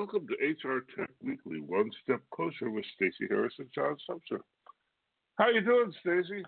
welcome 0.00 0.26
to 0.26 0.68
HR 0.70 0.86
Tech 0.96 1.10
Weekly, 1.22 1.60
one 1.60 1.90
step 2.02 2.22
closer 2.32 2.70
with 2.70 2.86
Stacey 2.96 3.26
Harris 3.28 3.52
and 3.58 3.68
John 3.74 3.98
Sumser. 4.08 4.40
How 5.36 5.50
you 5.50 5.60
doing, 5.60 5.92
Stacey? 6.00 6.42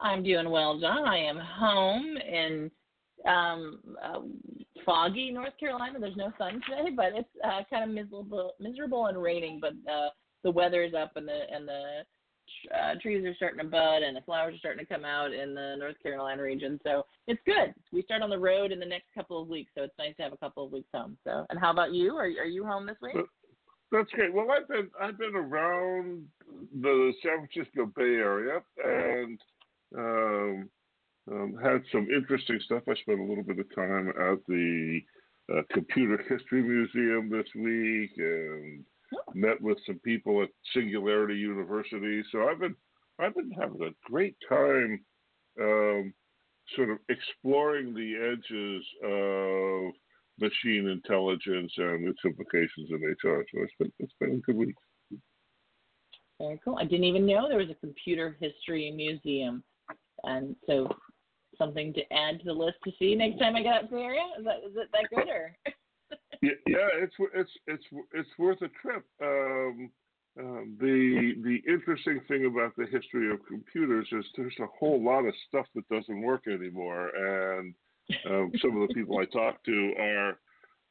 I'm 0.00 0.24
doing 0.24 0.50
well, 0.50 0.80
John. 0.80 1.06
I 1.06 1.18
am 1.18 1.38
home 1.38 2.16
in 2.16 2.68
um, 3.28 3.78
uh, 4.02 4.22
foggy 4.84 5.30
North 5.30 5.56
Carolina. 5.60 6.00
There's 6.00 6.16
no 6.16 6.32
sun 6.36 6.60
today, 6.68 6.90
but 6.96 7.12
it's 7.14 7.28
uh, 7.44 7.60
kind 7.70 7.84
of 7.84 7.90
miserable, 7.90 8.54
miserable 8.58 9.06
and 9.06 9.22
raining. 9.22 9.60
But 9.60 9.74
uh, 9.88 10.08
the 10.42 10.50
weather's 10.50 10.94
up 10.94 11.12
and 11.14 11.28
the 11.28 11.42
and 11.54 11.68
the 11.68 12.02
uh, 12.74 12.94
trees 13.00 13.24
are 13.24 13.34
starting 13.34 13.58
to 13.58 13.64
bud 13.64 14.02
and 14.02 14.16
the 14.16 14.20
flowers 14.22 14.54
are 14.54 14.58
starting 14.58 14.84
to 14.84 14.92
come 14.92 15.04
out 15.04 15.32
in 15.32 15.54
the 15.54 15.76
North 15.78 15.96
Carolina 16.02 16.42
region. 16.42 16.80
So 16.84 17.06
it's 17.26 17.40
good. 17.46 17.74
We 17.92 18.02
start 18.02 18.22
on 18.22 18.30
the 18.30 18.38
road 18.38 18.72
in 18.72 18.80
the 18.80 18.86
next 18.86 19.06
couple 19.14 19.40
of 19.40 19.48
weeks, 19.48 19.70
so 19.76 19.84
it's 19.84 19.94
nice 19.98 20.16
to 20.16 20.22
have 20.22 20.32
a 20.32 20.36
couple 20.36 20.64
of 20.64 20.72
weeks 20.72 20.88
home. 20.92 21.16
So, 21.24 21.46
and 21.50 21.58
how 21.58 21.70
about 21.70 21.92
you? 21.92 22.16
Are 22.16 22.24
are 22.24 22.44
you 22.44 22.64
home 22.64 22.86
this 22.86 22.96
week? 23.02 23.16
That's 23.92 24.10
great. 24.12 24.32
Well, 24.32 24.50
I've 24.50 24.68
been 24.68 24.88
I've 25.00 25.18
been 25.18 25.34
around 25.34 26.26
the 26.80 27.12
San 27.22 27.46
Francisco 27.46 27.86
Bay 27.96 28.02
Area 28.02 28.60
and 28.84 29.40
um, 29.96 30.68
um, 31.30 31.58
had 31.62 31.82
some 31.90 32.08
interesting 32.14 32.60
stuff. 32.64 32.82
I 32.88 32.94
spent 32.94 33.20
a 33.20 33.24
little 33.24 33.44
bit 33.44 33.58
of 33.58 33.74
time 33.74 34.08
at 34.10 34.38
the 34.46 35.00
uh, 35.52 35.62
Computer 35.72 36.18
History 36.28 36.62
Museum 36.62 37.30
this 37.30 37.46
week 37.54 38.12
and 38.16 38.84
met 39.34 39.60
with 39.60 39.78
some 39.86 39.98
people 40.04 40.42
at 40.42 40.48
Singularity 40.74 41.34
University. 41.34 42.22
So 42.32 42.48
I've 42.48 42.60
been 42.60 42.76
I've 43.18 43.34
been 43.34 43.50
having 43.50 43.82
a 43.82 44.10
great 44.10 44.36
time, 44.48 45.04
um, 45.60 46.14
sort 46.74 46.90
of 46.90 46.98
exploring 47.08 47.94
the 47.94 48.16
edges 48.16 48.84
of 49.04 49.92
machine 50.40 50.88
intelligence 50.88 51.72
and 51.76 52.08
its 52.08 52.20
implications 52.24 52.88
in 52.90 52.96
HR. 52.96 53.44
So 53.52 53.62
it's 53.62 53.74
been 53.78 53.92
it's 53.98 54.14
been 54.20 54.32
a 54.32 54.38
good 54.38 54.56
week. 54.56 54.74
Very 56.38 56.60
cool. 56.64 56.78
I 56.80 56.84
didn't 56.84 57.04
even 57.04 57.26
know 57.26 57.48
there 57.48 57.58
was 57.58 57.70
a 57.70 57.74
computer 57.74 58.36
history 58.40 58.90
museum, 58.90 59.62
and 60.24 60.56
so 60.66 60.88
something 61.58 61.92
to 61.92 62.12
add 62.12 62.38
to 62.38 62.46
the 62.46 62.52
list 62.52 62.78
to 62.84 62.92
see 62.98 63.14
next 63.14 63.38
time 63.38 63.54
I 63.54 63.62
get 63.62 63.74
out 63.74 63.90
to 63.90 63.94
the 63.94 64.00
area. 64.00 64.22
Is 64.38 64.44
that 64.44 64.56
is 64.66 64.76
it 64.76 64.88
that 64.92 65.10
good 65.14 65.28
or? 65.28 65.56
yeah, 66.42 66.50
yeah, 66.66 66.88
it's 66.94 67.14
it's 67.34 67.50
it's 67.66 67.84
it's 68.12 68.38
worth 68.38 68.62
a 68.62 68.68
trip. 68.82 69.04
Um, 69.22 69.90
um, 70.38 70.76
the 70.80 71.34
the 71.42 71.58
interesting 71.70 72.20
thing 72.28 72.46
about 72.46 72.74
the 72.76 72.86
history 72.86 73.32
of 73.32 73.44
computers 73.46 74.08
is 74.12 74.24
there's 74.36 74.56
a 74.60 74.66
whole 74.78 75.02
lot 75.02 75.26
of 75.26 75.34
stuff 75.48 75.66
that 75.74 75.88
doesn't 75.88 76.22
work 76.22 76.46
anymore, 76.46 77.08
and 77.08 77.74
um, 78.26 78.52
some 78.60 78.80
of 78.80 78.88
the 78.88 78.94
people 78.94 79.18
I 79.18 79.24
talk 79.26 79.62
to 79.64 79.92
are 79.98 80.38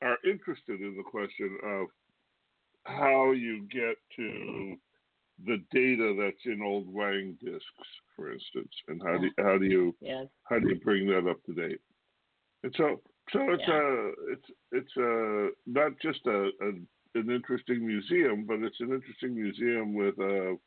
are 0.02 0.18
interested 0.24 0.82
in 0.82 0.96
the 0.96 1.04
question 1.04 1.58
of 1.64 1.88
how 2.84 3.32
you 3.32 3.68
get 3.72 3.96
to 4.16 4.76
the 5.46 5.58
data 5.72 6.16
that's 6.20 6.46
in 6.46 6.62
old 6.62 6.92
Wang 6.94 7.38
disks, 7.42 7.64
for 8.16 8.32
instance, 8.32 8.72
and 8.88 9.02
how 9.02 9.18
do 9.18 9.26
you, 9.26 9.32
how 9.38 9.58
do 9.58 9.66
you 9.66 9.96
yes. 10.02 10.28
how 10.44 10.60
do 10.60 10.70
you 10.70 10.80
bring 10.84 11.08
that 11.08 11.30
up 11.30 11.42
to 11.46 11.54
date? 11.54 11.80
And 12.64 12.74
so 12.78 13.02
so 13.34 13.40
it's 13.52 13.64
yeah. 13.68 13.76
a 13.76 14.12
it's 14.32 14.46
it's 14.72 14.98
a 14.98 15.50
not 15.66 15.92
just 16.02 16.20
a, 16.26 16.50
a, 16.62 17.20
an 17.20 17.32
interesting 17.32 17.86
museum, 17.86 18.46
but 18.48 18.60
it's 18.60 18.80
an 18.80 18.92
interesting 18.92 19.36
museum 19.36 19.94
with 19.94 20.18
a 20.20 20.58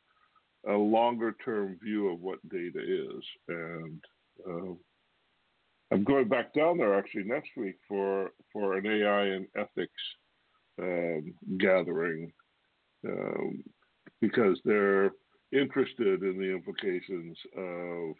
a 0.67 0.73
longer 0.73 1.35
term 1.43 1.77
view 1.83 2.09
of 2.09 2.21
what 2.21 2.39
data 2.49 2.79
is. 2.79 3.23
And 3.47 4.03
uh, 4.47 4.73
I'm 5.91 6.03
going 6.03 6.27
back 6.27 6.53
down 6.53 6.77
there 6.77 6.97
actually 6.97 7.23
next 7.23 7.49
week 7.57 7.75
for 7.87 8.31
for 8.51 8.77
an 8.77 8.85
AI 8.85 9.25
and 9.25 9.47
ethics 9.55 9.91
um, 10.81 11.33
gathering 11.57 12.31
um, 13.07 13.63
because 14.21 14.59
they're 14.63 15.11
interested 15.51 16.23
in 16.23 16.37
the 16.37 16.51
implications 16.51 17.37
of 17.57 18.15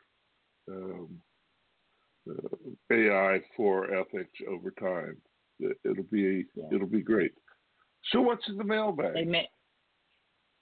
um, 0.69 1.09
AI 2.91 3.41
for 3.55 3.93
ethics 3.93 4.39
over 4.49 4.71
time. 4.71 5.17
It'll 5.59 6.03
be 6.11 6.45
yeah. 6.55 6.63
it'll 6.71 6.87
be 6.87 7.01
great. 7.01 7.33
So 8.11 8.21
what's 8.21 8.47
in 8.47 8.57
the 8.57 8.63
mailbag? 8.63 9.27
May, 9.27 9.47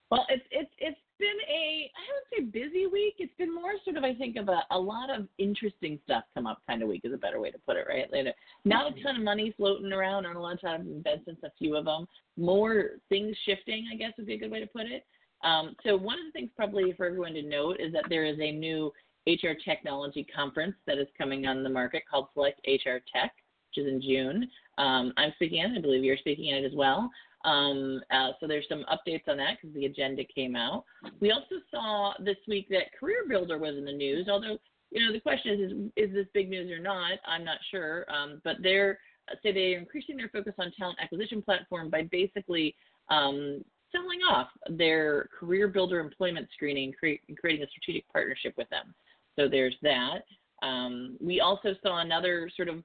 well, 0.10 0.26
it's 0.30 0.44
it's 0.52 0.72
it's 0.78 1.00
been 1.18 1.28
a 1.50 1.90
I 1.96 2.06
would 2.14 2.52
say 2.52 2.60
busy 2.60 2.88
week. 2.88 3.16
It's 3.20 3.34
been 3.38 3.54
more 3.54 3.74
sort 3.84 3.98
of 3.98 4.04
I 4.04 4.14
think 4.14 4.36
of 4.36 4.50
a, 4.50 4.64
a 4.72 4.78
lot 4.78 5.10
of 5.10 5.28
interesting 5.38 6.00
stuff 6.04 6.24
come 6.36 6.46
up 6.46 6.62
kind 6.68 6.84
of 6.84 6.90
week 6.90 7.02
is 7.04 7.14
a 7.14 7.18
better 7.18 7.40
way 7.40 7.52
to 7.52 7.60
put 7.60 7.78
it, 7.78 7.86
right? 7.88 8.12
Later, 8.12 8.34
not 8.66 8.92
a 8.92 9.02
ton 9.02 9.16
of 9.16 9.24
money 9.24 9.54
floating 9.56 9.94
around, 9.94 10.26
and 10.26 10.36
a 10.36 10.40
lot 10.40 10.56
of 10.56 10.62
times 10.62 10.88
investments, 10.88 11.42
a 11.44 11.52
few 11.58 11.76
of 11.76 11.86
them. 11.86 12.08
More 12.38 12.92
things 13.10 13.36
shifting, 13.46 13.88
I 13.92 13.96
guess 13.96 14.14
would 14.18 14.28
be 14.28 14.34
a 14.34 14.38
good 14.38 14.52
way 14.52 14.60
to 14.60 14.68
put 14.68 14.86
it. 14.86 15.06
Um, 15.44 15.76
so 15.84 15.96
one 15.96 16.20
of 16.20 16.26
the 16.26 16.32
things 16.32 16.52
probably 16.56 16.94
for 16.94 17.06
everyone 17.06 17.34
to 17.34 17.42
note 17.42 17.78
is 17.80 17.94
that 17.94 18.06
there 18.10 18.26
is 18.26 18.38
a 18.40 18.52
new 18.52 18.92
HR 19.28 19.54
technology 19.64 20.26
conference 20.34 20.76
that 20.88 20.98
is 20.98 21.08
coming 21.18 21.46
on 21.46 21.64
the 21.64 21.70
market 21.70 22.04
called 22.10 22.28
Select 22.34 22.60
HR 22.68 22.98
Tech, 23.14 23.34
which 23.70 23.86
is 23.86 23.88
in 23.88 24.02
June. 24.02 24.50
Um, 24.78 25.14
I'm 25.18 25.32
speaking 25.36 25.62
at 25.62 25.72
it. 25.72 25.78
I 25.78 25.82
believe 25.82 26.04
you're 26.04 26.18
speaking 26.18 26.52
at 26.52 26.64
it 26.64 26.66
as 26.66 26.76
well. 26.76 27.10
Um, 27.44 28.02
uh, 28.12 28.32
so 28.40 28.48
there's 28.48 28.68
some 28.70 28.86
updates 28.92 29.28
on 29.28 29.38
that 29.38 29.58
because 29.60 29.76
the 29.76 29.86
agenda 29.86 30.24
came 30.24 30.56
out. 30.56 30.86
We 31.20 31.32
also 31.32 31.56
saw 31.72 32.14
this 32.20 32.38
week 32.48 32.68
that 32.70 32.94
Career 33.00 33.26
Builder 33.28 33.58
was 33.58 33.76
in 33.76 33.86
the 33.86 33.92
news, 33.92 34.28
although 34.30 34.58
you 34.92 35.06
know 35.06 35.14
the 35.14 35.20
question 35.20 35.60
is 35.60 35.72
is, 35.72 36.10
is 36.10 36.14
this 36.14 36.28
big 36.34 36.50
news 36.50 36.70
or 36.72 36.80
not? 36.80 37.14
I'm 37.26 37.44
not 37.44 37.58
sure. 37.72 38.06
Um, 38.12 38.42
but 38.44 38.58
they're 38.62 39.00
say 39.44 39.52
they 39.52 39.76
are 39.76 39.80
increasing 39.80 40.18
their 40.18 40.30
focus 40.30 40.54
on 40.58 40.72
talent 40.78 40.98
acquisition 41.02 41.42
platform 41.42 41.90
by 41.90 42.04
basically 42.04 42.76
um, 43.10 43.64
selling 43.92 44.20
off 44.30 44.48
their 44.70 45.30
Career 45.38 45.68
Builder 45.68 46.00
employment 46.00 46.48
screening, 46.54 46.94
create, 46.94 47.22
creating 47.40 47.64
a 47.64 47.70
strategic 47.70 48.12
partnership 48.12 48.54
with 48.58 48.70
them. 48.70 48.94
So 49.42 49.48
there's 49.48 49.76
that. 49.82 50.24
Um, 50.62 51.18
we 51.20 51.40
also 51.40 51.70
saw 51.82 52.02
another 52.02 52.50
sort 52.56 52.70
of 52.70 52.84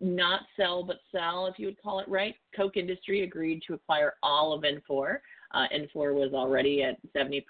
not 0.00 0.42
sell 0.56 0.82
but 0.82 0.98
sell, 1.10 1.46
if 1.46 1.58
you 1.58 1.66
would 1.66 1.80
call 1.80 2.00
it 2.00 2.08
right. 2.08 2.34
Koch 2.54 2.76
Industry 2.76 3.22
agreed 3.22 3.62
to 3.66 3.74
acquire 3.74 4.14
all 4.22 4.52
of 4.52 4.64
Infor. 4.64 5.18
Uh, 5.54 5.66
was 5.94 6.32
already 6.34 6.82
at 6.82 6.98
70% 7.16 7.44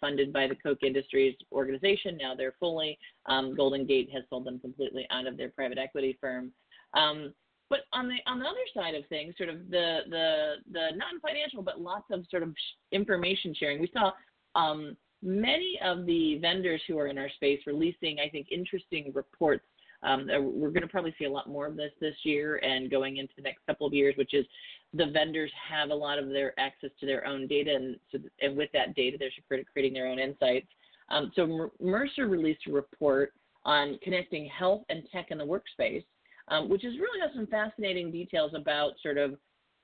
funded 0.00 0.32
by 0.32 0.46
the 0.46 0.54
Koch 0.54 0.82
Industries 0.82 1.34
organization. 1.50 2.16
Now 2.16 2.34
they're 2.34 2.54
fully. 2.58 2.98
Um, 3.26 3.54
Golden 3.54 3.84
Gate 3.84 4.08
has 4.14 4.22
sold 4.30 4.46
them 4.46 4.60
completely 4.60 5.06
out 5.10 5.26
of 5.26 5.36
their 5.36 5.50
private 5.50 5.76
equity 5.76 6.16
firm. 6.20 6.52
Um, 6.94 7.34
but 7.68 7.80
on 7.92 8.08
the 8.08 8.16
on 8.30 8.38
the 8.38 8.46
other 8.46 8.58
side 8.74 8.94
of 8.94 9.06
things, 9.08 9.34
sort 9.36 9.48
of 9.48 9.70
the 9.70 10.00
the 10.08 10.54
the 10.70 10.88
non-financial, 10.94 11.62
but 11.62 11.80
lots 11.80 12.04
of 12.10 12.24
sort 12.30 12.42
of 12.42 12.54
information 12.92 13.54
sharing. 13.58 13.80
We 13.80 13.90
saw 13.92 14.12
um, 14.54 14.96
many 15.22 15.78
of 15.84 16.06
the 16.06 16.38
vendors 16.40 16.80
who 16.86 16.98
are 16.98 17.06
in 17.06 17.18
our 17.18 17.30
space 17.30 17.60
releasing, 17.66 18.18
I 18.20 18.28
think, 18.28 18.48
interesting 18.50 19.12
reports. 19.14 19.64
Um, 20.02 20.26
we're 20.26 20.70
going 20.70 20.82
to 20.82 20.88
probably 20.88 21.14
see 21.16 21.26
a 21.26 21.30
lot 21.30 21.48
more 21.48 21.66
of 21.66 21.76
this 21.76 21.92
this 22.00 22.16
year 22.24 22.56
and 22.56 22.90
going 22.90 23.18
into 23.18 23.32
the 23.36 23.42
next 23.42 23.64
couple 23.66 23.86
of 23.86 23.94
years, 23.94 24.16
which 24.16 24.34
is 24.34 24.44
the 24.92 25.06
vendors 25.06 25.50
have 25.70 25.90
a 25.90 25.94
lot 25.94 26.18
of 26.18 26.28
their 26.28 26.58
access 26.58 26.90
to 26.98 27.06
their 27.06 27.24
own 27.24 27.46
data, 27.46 27.74
and, 27.74 27.96
so, 28.10 28.18
and 28.40 28.56
with 28.56 28.70
that 28.72 28.96
data, 28.96 29.16
they're 29.18 29.62
creating 29.72 29.94
their 29.94 30.08
own 30.08 30.18
insights. 30.18 30.66
Um, 31.08 31.30
so 31.36 31.70
Mercer 31.80 32.26
released 32.26 32.62
a 32.66 32.72
report 32.72 33.32
on 33.64 33.98
connecting 34.02 34.46
health 34.46 34.82
and 34.88 35.04
tech 35.12 35.26
in 35.30 35.38
the 35.38 35.44
workspace, 35.44 36.04
um, 36.48 36.68
which 36.68 36.84
is 36.84 36.94
really 36.98 37.20
has 37.20 37.30
some 37.34 37.46
fascinating 37.46 38.10
details 38.10 38.52
about 38.56 38.94
sort 39.02 39.18
of 39.18 39.36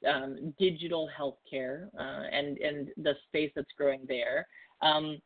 um, 0.08 0.52
digital 0.58 1.08
healthcare 1.16 1.88
uh, 1.98 2.22
and 2.32 2.58
and 2.58 2.88
the 2.96 3.14
space 3.28 3.52
that's 3.54 3.70
growing 3.76 4.00
there. 4.08 4.46
Um, 4.82 5.18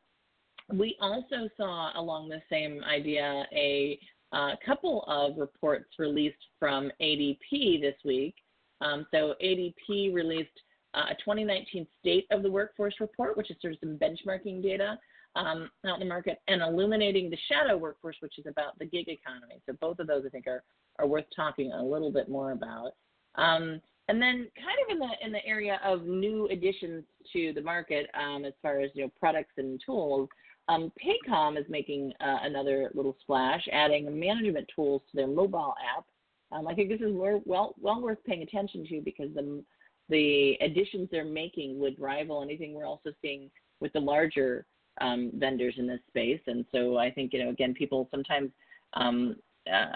we 0.70 0.97
also 1.00 1.49
saw 1.56 1.91
along 1.99 2.29
the 2.29 2.43
same 2.50 2.82
idea 2.85 3.44
a 3.53 3.99
uh, 4.32 4.53
couple 4.64 5.05
of 5.06 5.37
reports 5.37 5.91
released 5.99 6.37
from 6.59 6.91
ADP 7.00 7.81
this 7.81 7.97
week. 8.05 8.35
Um, 8.81 9.06
so 9.12 9.35
ADP 9.43 10.14
released 10.14 10.50
uh, 10.94 11.05
a 11.11 11.14
2019 11.14 11.87
State 12.00 12.26
of 12.31 12.43
the 12.43 12.50
Workforce 12.50 12.94
report, 13.00 13.37
which 13.37 13.50
is 13.50 13.56
sort 13.61 13.75
of 13.75 13.79
some 13.81 13.99
benchmarking 13.99 14.62
data 14.62 14.99
um, 15.37 15.70
out 15.87 15.94
in 15.94 16.00
the 16.00 16.05
market, 16.06 16.41
and 16.49 16.61
illuminating 16.61 17.31
the 17.31 17.38
shadow 17.49 17.76
workforce, 17.76 18.17
which 18.20 18.38
is 18.38 18.47
about 18.47 18.79
the 18.79 18.85
gig 18.85 19.09
economy. 19.09 19.62
So 19.67 19.75
both 19.81 19.99
of 19.99 20.06
those, 20.06 20.25
I 20.26 20.29
think, 20.29 20.47
are 20.47 20.62
are 20.99 21.06
worth 21.06 21.25
talking 21.35 21.73
a 21.73 21.82
little 21.82 22.12
bit 22.12 22.29
more 22.29 22.53
about. 22.53 22.93
Um, 23.37 23.81
and 24.09 24.20
then, 24.20 24.49
kind 24.56 24.79
of 24.85 24.91
in 24.91 24.99
the 24.99 25.09
in 25.25 25.32
the 25.32 25.44
area 25.47 25.81
of 25.85 26.05
new 26.05 26.49
additions 26.49 27.05
to 27.32 27.53
the 27.55 27.62
market, 27.62 28.11
um, 28.14 28.44
as 28.44 28.53
far 28.61 28.81
as 28.81 28.91
you 28.94 29.05
know, 29.05 29.12
products 29.19 29.55
and 29.56 29.81
tools. 29.85 30.29
Um, 30.69 30.93
Paycom 31.03 31.59
is 31.59 31.67
making 31.69 32.12
uh, 32.20 32.38
another 32.43 32.91
little 32.94 33.17
splash, 33.20 33.67
adding 33.73 34.19
management 34.19 34.70
tools 34.75 35.03
to 35.11 35.17
their 35.17 35.26
mobile 35.26 35.75
app. 35.97 36.05
Um, 36.53 36.69
I 36.69 36.75
think 36.75 36.88
this 36.88 37.00
is 37.00 37.12
well, 37.12 37.75
well 37.81 38.00
worth 38.00 38.23
paying 38.25 38.43
attention 38.43 38.87
to 38.88 39.00
because 39.00 39.29
the 39.35 39.64
the 40.09 40.59
additions 40.61 41.09
they're 41.11 41.25
making 41.25 41.79
would 41.79 41.99
rival 41.99 42.43
anything 42.43 42.75
we're 42.75 42.85
also 42.85 43.12
seeing 43.23 43.50
with 43.81 43.93
the 43.94 44.00
larger 44.00 44.67
um, 45.00 45.31
vendors 45.35 45.75
in 45.79 45.87
this 45.87 46.00
space. 46.09 46.41
And 46.47 46.67
so 46.70 46.99
I 46.99 47.11
think 47.11 47.32
you 47.32 47.43
know 47.43 47.50
again 47.50 47.75
people 47.75 48.09
sometimes 48.11 48.50
um, 48.94 49.37
uh, 49.73 49.87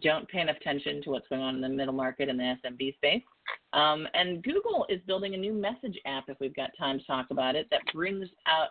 don't 0.00 0.28
pay 0.28 0.40
enough 0.40 0.56
attention 0.60 1.02
to 1.02 1.10
what's 1.10 1.28
going 1.28 1.40
on 1.40 1.54
in 1.54 1.60
the 1.60 1.68
middle 1.68 1.94
market 1.94 2.28
and 2.28 2.38
the 2.38 2.56
SMB 2.64 2.94
space. 2.96 3.22
Um, 3.72 4.06
and 4.14 4.42
Google 4.42 4.86
is 4.88 5.00
building 5.06 5.34
a 5.34 5.38
new 5.38 5.52
message 5.52 5.98
app, 6.06 6.24
if 6.28 6.38
we've 6.40 6.54
got 6.54 6.70
time 6.78 6.98
to 6.98 7.06
talk 7.06 7.26
about 7.30 7.56
it, 7.56 7.66
that 7.70 7.80
brings 7.92 8.28
out 8.46 8.68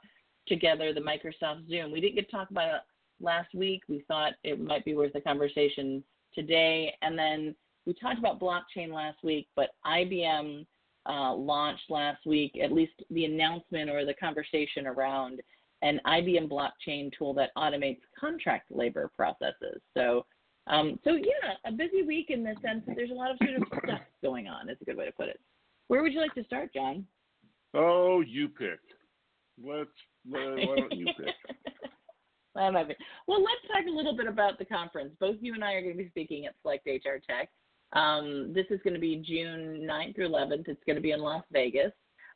together 0.48 0.94
the 0.94 1.02
Microsoft 1.02 1.70
Zoom. 1.70 1.92
We 1.92 2.02
didn't 2.02 2.16
get 2.16 2.30
to 2.30 2.36
talk 2.36 2.50
about 2.50 2.76
it 2.76 2.82
last 3.20 3.54
week. 3.54 3.82
We 3.88 4.04
thought 4.08 4.34
it 4.44 4.60
might 4.60 4.86
be 4.86 4.96
worth 4.96 5.16
a 5.16 5.22
conversation 5.22 6.04
today. 6.34 6.94
And 7.02 7.18
then 7.18 7.56
we 7.86 7.94
talked 7.94 8.20
about 8.20 8.40
blockchain 8.40 8.94
last 8.94 9.24
week, 9.24 9.48
but 9.56 9.70
IBM 9.86 10.66
uh, 11.08 11.34
launched 11.34 11.90
last 11.90 12.26
week, 12.26 12.54
at 12.62 12.72
least 12.72 12.94
the 13.10 13.26
announcement 13.26 13.90
or 13.90 14.06
the 14.06 14.14
conversation 14.14 14.88
around 14.88 15.42
an 15.82 16.00
IBM 16.08 16.50
blockchain 16.50 17.12
tool 17.18 17.34
that 17.34 17.50
automates 17.58 18.00
contract 18.18 18.72
labor 18.72 19.12
processes. 19.16 19.82
So, 19.94 20.26
um, 20.68 20.98
so 21.04 21.16
yeah, 21.16 21.56
a 21.66 21.72
busy 21.74 22.04
week 22.04 22.28
in 22.30 22.42
the 22.44 22.56
sense 22.66 22.84
that 22.88 22.96
there's 22.96 23.12
a 23.12 23.14
lot 23.14 23.32
of 23.32 23.38
sort 23.44 23.62
of 23.62 23.64
stuff 23.84 24.00
going 24.22 24.48
on. 24.48 24.70
Is 24.70 24.78
a 24.82 24.86
good 24.86 24.96
way 24.96 25.06
to 25.06 25.12
put 25.12 25.28
it. 25.28 25.40
Where 25.90 26.02
would 26.02 26.14
you 26.14 26.22
like 26.22 26.34
to 26.36 26.44
start, 26.46 26.74
John? 26.74 27.06
Oh, 27.74 28.22
you 28.22 28.48
pick. 28.48 28.80
Let's. 29.62 29.90
Why 30.28 30.76
don't 30.78 30.92
you 30.92 31.06
pick? 31.06 31.36
well, 33.28 33.42
let's 33.42 33.68
talk 33.68 33.86
a 33.88 33.96
little 33.96 34.16
bit 34.16 34.28
about 34.28 34.60
the 34.60 34.66
conference. 34.66 35.14
Both 35.20 35.38
you 35.42 35.54
and 35.54 35.64
I 35.64 35.74
are 35.74 35.82
going 35.82 35.98
to 35.98 36.04
be 36.04 36.10
speaking 36.10 36.46
at 36.46 36.56
Select 36.62 36.86
HR 36.88 37.18
Tech. 37.28 37.50
Um, 37.94 38.52
this 38.54 38.66
is 38.70 38.80
going 38.84 38.94
to 38.94 39.00
be 39.00 39.18
June 39.18 39.88
9th 39.90 40.16
through 40.16 40.30
11th. 40.30 40.68
It's 40.68 40.84
going 40.86 40.96
to 40.96 41.02
be 41.02 41.12
in 41.12 41.22
Las 41.22 41.44
Vegas. 41.52 41.92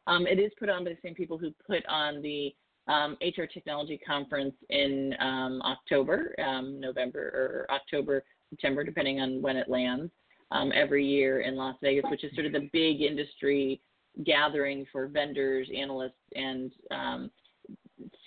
Um, 0.05 0.25
it 0.25 0.39
is 0.39 0.51
put 0.57 0.69
on 0.69 0.83
by 0.83 0.91
the 0.91 0.97
same 1.03 1.15
people 1.15 1.37
who 1.37 1.51
put 1.65 1.85
on 1.87 2.21
the 2.21 2.53
um, 2.87 3.17
HR 3.21 3.43
Technology 3.43 3.99
Conference 4.05 4.55
in 4.69 5.13
um, 5.19 5.61
October, 5.63 6.33
um, 6.45 6.79
November, 6.79 7.65
or 7.69 7.73
October, 7.73 8.23
September, 8.49 8.83
depending 8.83 9.19
on 9.19 9.41
when 9.41 9.57
it 9.57 9.69
lands, 9.69 10.11
um, 10.51 10.71
every 10.73 11.05
year 11.05 11.41
in 11.41 11.55
Las 11.55 11.75
Vegas, 11.81 12.05
which 12.09 12.23
is 12.23 12.33
sort 12.33 12.45
of 12.45 12.53
the 12.53 12.69
big 12.71 13.01
industry 13.01 13.81
gathering 14.25 14.85
for 14.91 15.07
vendors, 15.07 15.69
analysts, 15.75 16.13
and 16.35 16.71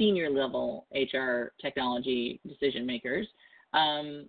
senior 0.00 0.30
level 0.30 0.86
HR 0.94 1.52
technology 1.60 2.40
decision 2.48 2.86
makers. 2.86 3.28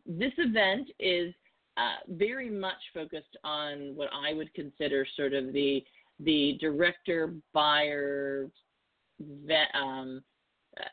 this 0.06 0.34
event 0.38 0.90
is 1.00 1.34
uh, 1.78 2.04
very 2.10 2.50
much 2.50 2.82
focused 2.94 3.38
on 3.44 3.96
what 3.96 4.10
I 4.14 4.34
would 4.34 4.54
consider 4.54 5.08
sort 5.16 5.34
of 5.34 5.54
the 5.54 5.84
the 6.20 6.58
director, 6.62 7.34
buyer, 7.52 8.52
vet, 9.20 9.68
um, 9.74 10.22
uh, 10.80 10.84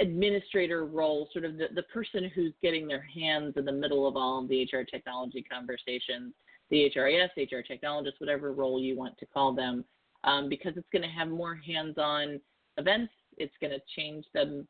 administrator 0.00 0.84
role, 0.84 1.28
sort 1.32 1.44
of 1.44 1.56
the, 1.56 1.66
the 1.74 1.82
person 1.84 2.30
who's 2.34 2.52
getting 2.60 2.88
their 2.88 3.02
hands 3.02 3.54
in 3.56 3.64
the 3.64 3.72
middle 3.72 4.06
of 4.06 4.16
all 4.16 4.42
of 4.42 4.48
the 4.48 4.64
HR 4.64 4.82
technology 4.82 5.44
conversations, 5.48 6.34
the 6.70 6.90
HRIS, 6.94 7.28
HR 7.36 7.62
technologist, 7.72 8.18
whatever 8.18 8.52
role 8.52 8.80
you 8.80 8.96
want 8.96 9.16
to 9.18 9.26
call 9.26 9.54
them, 9.54 9.84
um, 10.24 10.48
because 10.48 10.72
it's 10.76 10.88
going 10.92 11.02
to 11.02 11.08
have 11.08 11.28
more 11.28 11.54
hands-on 11.54 12.40
events. 12.76 13.12
It's 13.38 13.54
going 13.60 13.72
to 13.72 13.80
change 13.96 14.24
the 14.34 14.66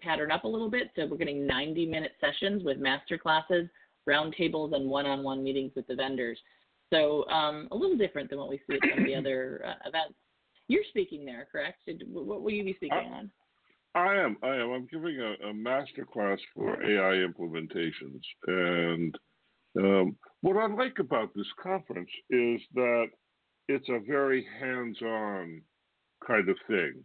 pattern 0.00 0.30
up 0.30 0.44
a 0.44 0.48
little 0.48 0.70
bit. 0.70 0.90
So 0.96 1.06
we're 1.06 1.16
getting 1.16 1.48
90-minute 1.48 2.12
sessions 2.20 2.62
with 2.64 2.78
master 2.78 3.18
classes 3.18 3.68
roundtables 4.08 4.74
and 4.74 4.88
one-on-one 4.88 5.44
meetings 5.44 5.72
with 5.76 5.86
the 5.86 5.94
vendors. 5.94 6.38
So 6.92 7.28
um, 7.28 7.68
a 7.70 7.76
little 7.76 7.96
different 7.96 8.30
than 8.30 8.38
what 8.38 8.48
we 8.48 8.60
see 8.66 8.76
at 8.76 8.88
some 8.90 9.00
of 9.00 9.04
the 9.04 9.14
other 9.14 9.62
uh, 9.66 9.88
events. 9.88 10.14
You're 10.68 10.84
speaking 10.88 11.24
there, 11.24 11.46
correct? 11.50 11.82
What 12.06 12.42
will 12.42 12.50
you 12.50 12.64
be 12.64 12.74
speaking 12.74 12.98
I, 12.98 13.18
on? 13.18 13.30
I 13.94 14.16
am. 14.16 14.36
I 14.42 14.56
am. 14.56 14.70
I'm 14.70 14.88
giving 14.90 15.18
a, 15.20 15.48
a 15.48 15.54
master 15.54 16.06
class 16.10 16.38
for 16.54 16.82
AI 16.82 17.26
implementations, 17.26 18.20
and 18.46 19.14
um, 19.78 20.16
what 20.42 20.56
I 20.56 20.66
like 20.66 20.98
about 20.98 21.34
this 21.34 21.46
conference 21.62 22.10
is 22.30 22.60
that 22.74 23.06
it's 23.68 23.88
a 23.88 24.00
very 24.06 24.46
hands-on 24.60 25.62
kind 26.26 26.48
of 26.48 26.56
thing. 26.66 27.04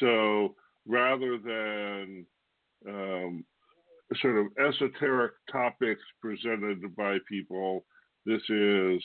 So 0.00 0.54
rather 0.86 1.38
than 1.38 2.26
um, 2.88 3.44
sort 4.20 4.38
of 4.38 4.46
esoteric 4.58 5.32
topics 5.50 6.02
presented 6.20 6.94
by 6.96 7.18
people. 7.28 7.84
This 8.26 8.42
is 8.48 9.02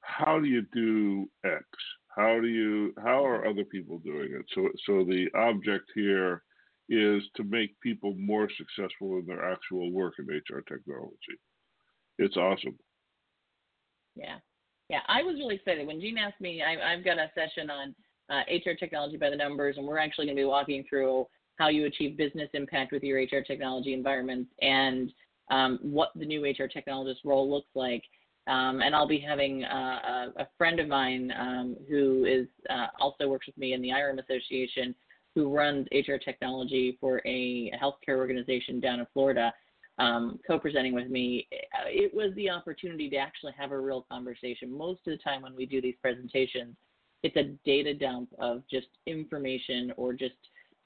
how 0.00 0.38
do 0.38 0.46
you 0.46 0.62
do 0.72 1.28
X? 1.44 1.64
How 2.16 2.40
do 2.40 2.48
you 2.48 2.92
how 3.02 3.24
are 3.24 3.46
other 3.46 3.64
people 3.64 3.98
doing 3.98 4.30
it? 4.32 4.44
So 4.54 4.68
so 4.86 5.04
the 5.04 5.28
object 5.34 5.90
here 5.94 6.42
is 6.88 7.22
to 7.36 7.44
make 7.44 7.80
people 7.80 8.14
more 8.18 8.48
successful 8.58 9.18
in 9.18 9.26
their 9.26 9.50
actual 9.50 9.92
work 9.92 10.14
in 10.18 10.26
HR 10.26 10.60
technology. 10.60 11.38
It's 12.18 12.36
awesome. 12.36 12.78
Yeah. 14.14 14.38
Yeah, 14.90 15.00
I 15.08 15.22
was 15.22 15.36
really 15.36 15.54
excited 15.54 15.86
when 15.86 16.00
Gene 16.00 16.18
asked 16.18 16.40
me. 16.40 16.62
I, 16.62 16.96
have 16.96 17.04
got 17.04 17.16
a 17.16 17.30
session 17.34 17.70
on 17.70 17.94
uh, 18.30 18.42
HR 18.50 18.74
technology 18.78 19.16
by 19.16 19.30
the 19.30 19.36
numbers, 19.36 19.76
and 19.76 19.86
we're 19.86 19.98
actually 19.98 20.26
going 20.26 20.36
to 20.36 20.42
be 20.42 20.46
walking 20.46 20.84
through 20.88 21.26
how 21.56 21.68
you 21.68 21.86
achieve 21.86 22.16
business 22.16 22.48
impact 22.54 22.92
with 22.92 23.02
your 23.02 23.20
HR 23.20 23.42
technology 23.46 23.92
environments, 23.92 24.50
and 24.60 25.12
um, 25.50 25.78
what 25.82 26.10
the 26.16 26.24
new 26.24 26.42
HR 26.42 26.68
technologist 26.68 27.24
role 27.24 27.50
looks 27.50 27.68
like. 27.74 28.02
Um, 28.48 28.80
and 28.82 28.94
I'll 28.94 29.06
be 29.06 29.20
having 29.20 29.62
uh, 29.64 30.30
a, 30.36 30.48
friend 30.58 30.80
of 30.80 30.88
mine 30.88 31.32
um, 31.38 31.76
who 31.88 32.24
is 32.24 32.48
uh, 32.70 32.86
also 32.98 33.28
works 33.28 33.46
with 33.46 33.56
me 33.56 33.72
in 33.72 33.80
the 33.80 33.90
IHRIM 33.90 34.18
Association, 34.18 34.94
who 35.34 35.54
runs 35.54 35.86
HR 35.92 36.16
technology 36.16 36.98
for 37.00 37.22
a 37.24 37.70
healthcare 37.80 38.16
organization 38.16 38.80
down 38.80 38.98
in 38.98 39.06
Florida, 39.12 39.52
um, 39.98 40.40
co-presenting 40.44 40.92
with 40.92 41.08
me. 41.08 41.46
It 41.86 42.12
was 42.12 42.34
the 42.34 42.50
opportunity 42.50 43.08
to 43.10 43.16
actually 43.16 43.52
have 43.56 43.70
a 43.70 43.78
real 43.78 44.04
conversation. 44.10 44.76
Most 44.76 45.00
of 45.06 45.16
the 45.16 45.22
time 45.22 45.42
when 45.42 45.54
we 45.54 45.64
do 45.64 45.80
these 45.80 45.94
presentations, 46.02 46.74
it's 47.22 47.36
a 47.36 47.54
data 47.64 47.94
dump 47.94 48.28
of 48.38 48.62
just 48.70 48.88
information 49.06 49.92
or 49.96 50.12
just 50.12 50.34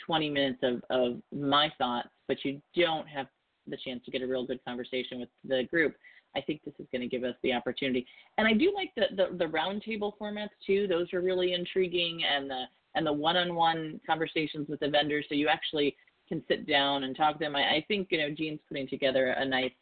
20 0.05 0.31
minutes 0.31 0.59
of, 0.63 0.83
of 0.91 1.23
my 1.33 1.73
thoughts, 1.79 2.09
but 2.29 2.45
you 2.45 2.61
don't 2.75 3.09
have 3.09 3.27
the 3.67 3.77
chance 3.85 4.05
to 4.05 4.11
get 4.11 4.23
a 4.23 4.27
real 4.27 4.47
good 4.47 4.61
conversation 4.65 5.21
with 5.21 5.29
the 5.45 5.65
group. 5.71 5.95
I 6.37 6.41
think 6.43 6.61
this 6.65 6.75
is 6.79 6.87
going 6.93 7.01
to 7.01 7.09
give 7.09 7.25
us 7.25 7.35
the 7.43 7.53
opportunity. 7.53 8.07
And 8.37 8.47
I 8.47 8.53
do 8.53 8.73
like 8.75 8.93
the, 8.95 9.07
the, 9.17 9.37
the 9.37 9.51
roundtable 9.51 10.13
formats 10.21 10.51
too. 10.67 10.87
Those 10.87 11.13
are 11.13 11.21
really 11.21 11.55
intriguing 11.55 12.23
and 12.25 12.51
the 12.51 12.65
and 12.95 13.07
the 13.07 13.13
one-on-one 13.13 14.01
conversations 14.07 14.69
with 14.71 14.81
the 14.81 14.89
vendors 14.89 15.27
so 15.29 15.35
you 15.35 15.49
actually 15.49 15.95
can 16.29 16.43
sit 16.49 16.67
down 16.67 17.05
and 17.05 17.15
talk 17.15 17.35
to 17.35 17.39
them. 17.39 17.55
I, 17.55 17.77
I 17.77 17.85
think, 17.89 18.09
you 18.11 18.19
know, 18.19 18.31
Gene's 18.31 18.61
putting 18.69 18.89
together 18.89 19.29
a 19.29 19.45
nice 19.45 19.73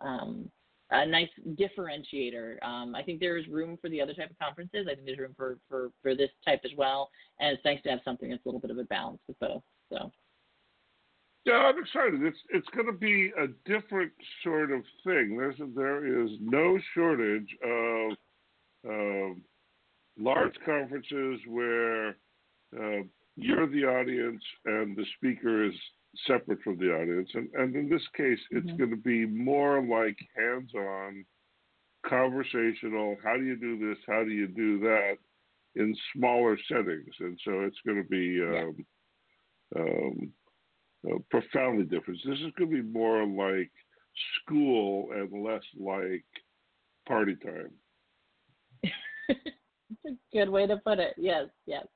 um, 0.00 0.50
a 0.90 1.06
nice 1.06 1.28
differentiator. 1.54 2.62
Um, 2.64 2.94
I 2.94 3.02
think 3.02 3.20
there 3.20 3.36
is 3.36 3.48
room 3.48 3.76
for 3.80 3.88
the 3.88 4.00
other 4.00 4.14
type 4.14 4.30
of 4.30 4.38
conferences. 4.38 4.86
I 4.90 4.94
think 4.94 5.06
there's 5.06 5.18
room 5.18 5.34
for, 5.36 5.58
for, 5.68 5.90
for 6.02 6.14
this 6.14 6.30
type 6.44 6.60
as 6.64 6.70
well. 6.76 7.10
And 7.40 7.52
it's 7.52 7.64
nice 7.64 7.82
to 7.82 7.90
have 7.90 8.00
something 8.04 8.30
that's 8.30 8.44
a 8.44 8.48
little 8.48 8.60
bit 8.60 8.70
of 8.70 8.78
a 8.78 8.84
balance 8.84 9.20
with 9.26 9.38
both. 9.40 9.62
So. 9.92 10.10
Yeah, 11.44 11.54
I'm 11.54 11.78
excited. 11.80 12.22
It's 12.24 12.38
it's 12.48 12.66
going 12.74 12.86
to 12.86 12.92
be 12.92 13.32
a 13.38 13.46
different 13.70 14.10
sort 14.42 14.72
of 14.72 14.82
thing. 15.04 15.36
There's 15.36 15.54
there 15.76 16.24
is 16.24 16.30
no 16.40 16.76
shortage 16.92 17.48
of 17.64 18.12
uh, 18.84 19.34
large 20.18 20.54
conferences 20.64 21.40
where 21.46 22.08
uh, 22.76 23.04
you're 23.36 23.68
the 23.68 23.84
audience 23.84 24.42
and 24.64 24.96
the 24.96 25.04
speaker 25.16 25.64
is 25.64 25.74
separate 26.26 26.60
from 26.62 26.78
the 26.78 26.92
audience. 26.92 27.28
And, 27.34 27.48
and 27.54 27.74
in 27.74 27.88
this 27.88 28.02
case, 28.16 28.38
it's 28.50 28.66
mm-hmm. 28.66 28.76
going 28.76 28.90
to 28.90 28.96
be 28.96 29.26
more 29.26 29.82
like 29.82 30.16
hands 30.36 30.70
on, 30.74 31.24
conversational. 32.08 33.16
How 33.22 33.36
do 33.36 33.44
you 33.44 33.56
do 33.56 33.78
this? 33.78 33.98
How 34.06 34.24
do 34.24 34.30
you 34.30 34.46
do 34.46 34.78
that 34.80 35.14
in 35.74 35.94
smaller 36.14 36.58
settings? 36.68 37.14
And 37.20 37.38
so 37.44 37.60
it's 37.60 37.80
going 37.84 38.02
to 38.02 38.08
be 38.08 38.42
um, 38.42 38.86
um, 39.76 40.32
uh, 41.10 41.18
profoundly 41.30 41.84
different. 41.84 42.20
This 42.24 42.38
is 42.38 42.52
going 42.58 42.70
to 42.70 42.82
be 42.82 42.88
more 42.88 43.26
like 43.26 43.70
school 44.42 45.08
and 45.14 45.44
less 45.44 45.62
like 45.78 46.24
party 47.06 47.36
time. 47.36 47.70
That's 49.28 49.40
a 50.06 50.36
good 50.36 50.48
way 50.48 50.66
to 50.66 50.76
put 50.78 50.98
it. 50.98 51.14
Yes, 51.16 51.46
yes. 51.66 51.86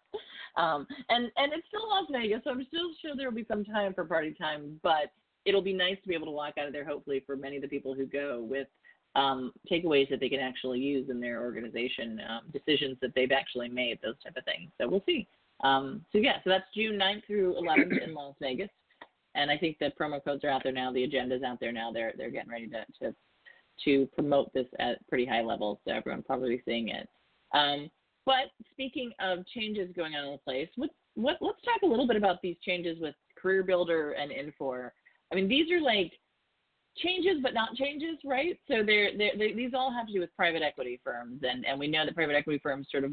Um, 0.56 0.86
and 1.08 1.30
and 1.36 1.52
it's 1.52 1.66
still 1.68 1.88
Las 1.88 2.06
Vegas, 2.10 2.40
so 2.44 2.50
I'm 2.50 2.64
still 2.68 2.90
sure 3.00 3.16
there 3.16 3.28
will 3.28 3.36
be 3.36 3.46
some 3.48 3.64
time 3.64 3.94
for 3.94 4.04
party 4.04 4.34
time. 4.34 4.80
But 4.82 5.12
it'll 5.44 5.62
be 5.62 5.72
nice 5.72 5.96
to 6.02 6.08
be 6.08 6.14
able 6.14 6.26
to 6.26 6.32
walk 6.32 6.54
out 6.58 6.66
of 6.66 6.72
there, 6.72 6.84
hopefully, 6.84 7.22
for 7.26 7.36
many 7.36 7.56
of 7.56 7.62
the 7.62 7.68
people 7.68 7.94
who 7.94 8.06
go 8.06 8.46
with 8.48 8.68
um, 9.16 9.52
takeaways 9.70 10.08
that 10.10 10.20
they 10.20 10.28
can 10.28 10.40
actually 10.40 10.78
use 10.78 11.08
in 11.10 11.20
their 11.20 11.42
organization, 11.42 12.20
um, 12.28 12.42
decisions 12.52 12.96
that 13.00 13.14
they've 13.14 13.32
actually 13.32 13.68
made, 13.68 13.98
those 14.02 14.14
type 14.22 14.36
of 14.36 14.44
things. 14.44 14.70
So 14.78 14.88
we'll 14.88 15.04
see. 15.06 15.26
Um, 15.62 16.04
so 16.12 16.18
yeah, 16.18 16.36
so 16.44 16.50
that's 16.50 16.64
June 16.74 16.98
9th 16.98 17.26
through 17.26 17.54
11th 17.54 18.04
in 18.04 18.14
Las 18.14 18.34
Vegas, 18.40 18.70
and 19.34 19.50
I 19.50 19.58
think 19.58 19.78
the 19.78 19.92
promo 20.00 20.22
codes 20.22 20.44
are 20.44 20.50
out 20.50 20.62
there 20.62 20.72
now. 20.72 20.92
The 20.92 21.02
agenda's 21.02 21.42
out 21.42 21.60
there 21.60 21.72
now. 21.72 21.92
They're 21.92 22.12
they're 22.16 22.30
getting 22.30 22.50
ready 22.50 22.68
to 22.68 22.84
to, 23.02 23.14
to 23.84 24.06
promote 24.14 24.52
this 24.54 24.66
at 24.78 25.06
pretty 25.08 25.26
high 25.26 25.42
levels, 25.42 25.78
so 25.84 25.92
everyone 25.92 26.22
probably 26.22 26.62
seeing 26.64 26.88
it. 26.88 27.08
Um, 27.52 27.90
but 28.30 28.52
speaking 28.70 29.10
of 29.18 29.44
changes 29.48 29.90
going 29.96 30.14
on 30.14 30.24
in 30.24 30.30
the 30.30 30.38
place, 30.38 30.68
what, 30.76 30.90
what, 31.14 31.38
let's 31.40 31.60
talk 31.62 31.82
a 31.82 31.86
little 31.86 32.06
bit 32.06 32.16
about 32.16 32.40
these 32.40 32.54
changes 32.64 32.96
with 33.00 33.16
Career 33.36 33.64
Builder 33.64 34.12
and 34.12 34.30
Infor. 34.30 34.90
I 35.32 35.34
mean, 35.34 35.48
these 35.48 35.68
are 35.72 35.80
like 35.80 36.12
changes 36.96 37.38
but 37.42 37.54
not 37.54 37.74
changes, 37.74 38.18
right? 38.24 38.56
So 38.68 38.84
they're, 38.86 39.18
they're, 39.18 39.32
they, 39.36 39.52
these 39.52 39.72
all 39.74 39.92
have 39.92 40.06
to 40.06 40.12
do 40.12 40.20
with 40.20 40.34
private 40.36 40.62
equity 40.62 41.00
firms, 41.02 41.40
and 41.42 41.66
and 41.66 41.76
we 41.76 41.88
know 41.88 42.06
that 42.06 42.14
private 42.14 42.36
equity 42.36 42.60
firms 42.62 42.86
sort 42.88 43.02
of 43.02 43.10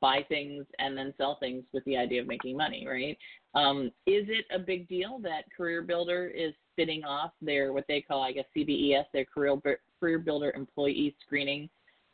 buy 0.00 0.24
things 0.28 0.64
and 0.78 0.96
then 0.96 1.12
sell 1.16 1.36
things 1.40 1.64
with 1.72 1.84
the 1.84 1.96
idea 1.96 2.20
of 2.20 2.28
making 2.28 2.56
money, 2.56 2.86
right? 2.86 3.18
Um, 3.56 3.86
is 4.06 4.26
it 4.28 4.44
a 4.54 4.58
big 4.60 4.86
deal 4.86 5.18
that 5.24 5.46
Career 5.56 5.82
Builder 5.82 6.28
is 6.28 6.54
spinning 6.70 7.02
off 7.02 7.32
their 7.42 7.72
what 7.72 7.86
they 7.88 8.00
call, 8.00 8.22
I 8.22 8.30
guess, 8.30 8.44
CBES, 8.56 9.06
their 9.12 9.24
Career 9.24 9.56
Career 9.98 10.20
Builder 10.20 10.52
Employee 10.54 11.16
Screening 11.26 11.68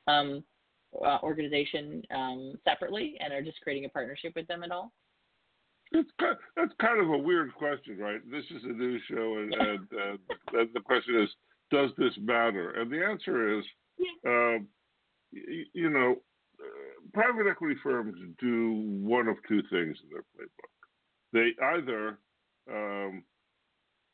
um, 0.06 0.42
uh, 1.04 1.18
organization 1.22 2.02
um, 2.14 2.54
separately, 2.64 3.16
and 3.20 3.32
are 3.32 3.42
just 3.42 3.60
creating 3.60 3.84
a 3.84 3.88
partnership 3.88 4.32
with 4.36 4.46
them 4.46 4.62
at 4.62 4.70
all? 4.70 4.92
It's 5.92 6.10
kind, 6.18 6.36
that's 6.56 6.72
kind 6.80 7.00
of 7.00 7.10
a 7.10 7.18
weird 7.18 7.54
question, 7.54 7.98
right? 7.98 8.20
This 8.30 8.44
is 8.50 8.64
a 8.64 8.72
news 8.72 9.02
show, 9.08 9.38
and, 9.38 9.54
and 9.54 9.80
uh, 9.92 10.64
the 10.74 10.80
question 10.80 11.20
is, 11.22 11.28
does 11.70 11.90
this 11.96 12.12
matter? 12.20 12.70
And 12.70 12.90
the 12.90 13.04
answer 13.04 13.58
is, 13.58 13.64
yeah. 13.98 14.30
Um, 14.30 14.68
you, 15.32 15.64
you 15.72 15.90
know, 15.90 16.16
uh, 16.60 17.00
private 17.14 17.48
equity 17.50 17.76
firms 17.82 18.16
do 18.38 18.82
one 19.00 19.28
of 19.28 19.36
two 19.48 19.62
things 19.70 19.96
in 20.02 20.10
their 20.10 20.24
playbook. 20.34 20.72
They 21.32 21.52
either 21.76 22.18
um, 22.70 23.22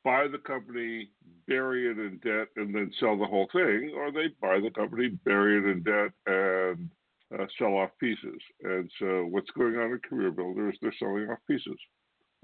buy 0.05 0.27
the 0.31 0.39
company, 0.39 1.11
bury 1.47 1.91
it 1.91 1.99
in 1.99 2.19
debt, 2.19 2.49
and 2.57 2.75
then 2.75 2.93
sell 2.99 3.19
the 3.19 3.27
whole 3.27 3.49
thing, 3.53 3.93
or 3.97 4.11
they 4.11 4.29
buy 4.41 4.61
the 4.61 4.71
company, 4.71 5.09
bury 5.25 5.59
it 5.59 5.71
in 5.71 5.83
debt, 5.83 6.13
and 6.27 6.91
uh, 7.39 7.47
sell 7.59 7.75
off 7.75 7.91
pieces. 7.99 8.41
And 8.63 8.91
so, 8.99 9.27
what's 9.31 9.51
going 9.53 9.77
on 9.77 9.93
in 9.93 10.01
Career 10.09 10.31
Builder 10.31 10.71
is 10.71 10.77
they're 10.81 10.95
selling 10.99 11.29
off 11.31 11.39
pieces. 11.49 11.79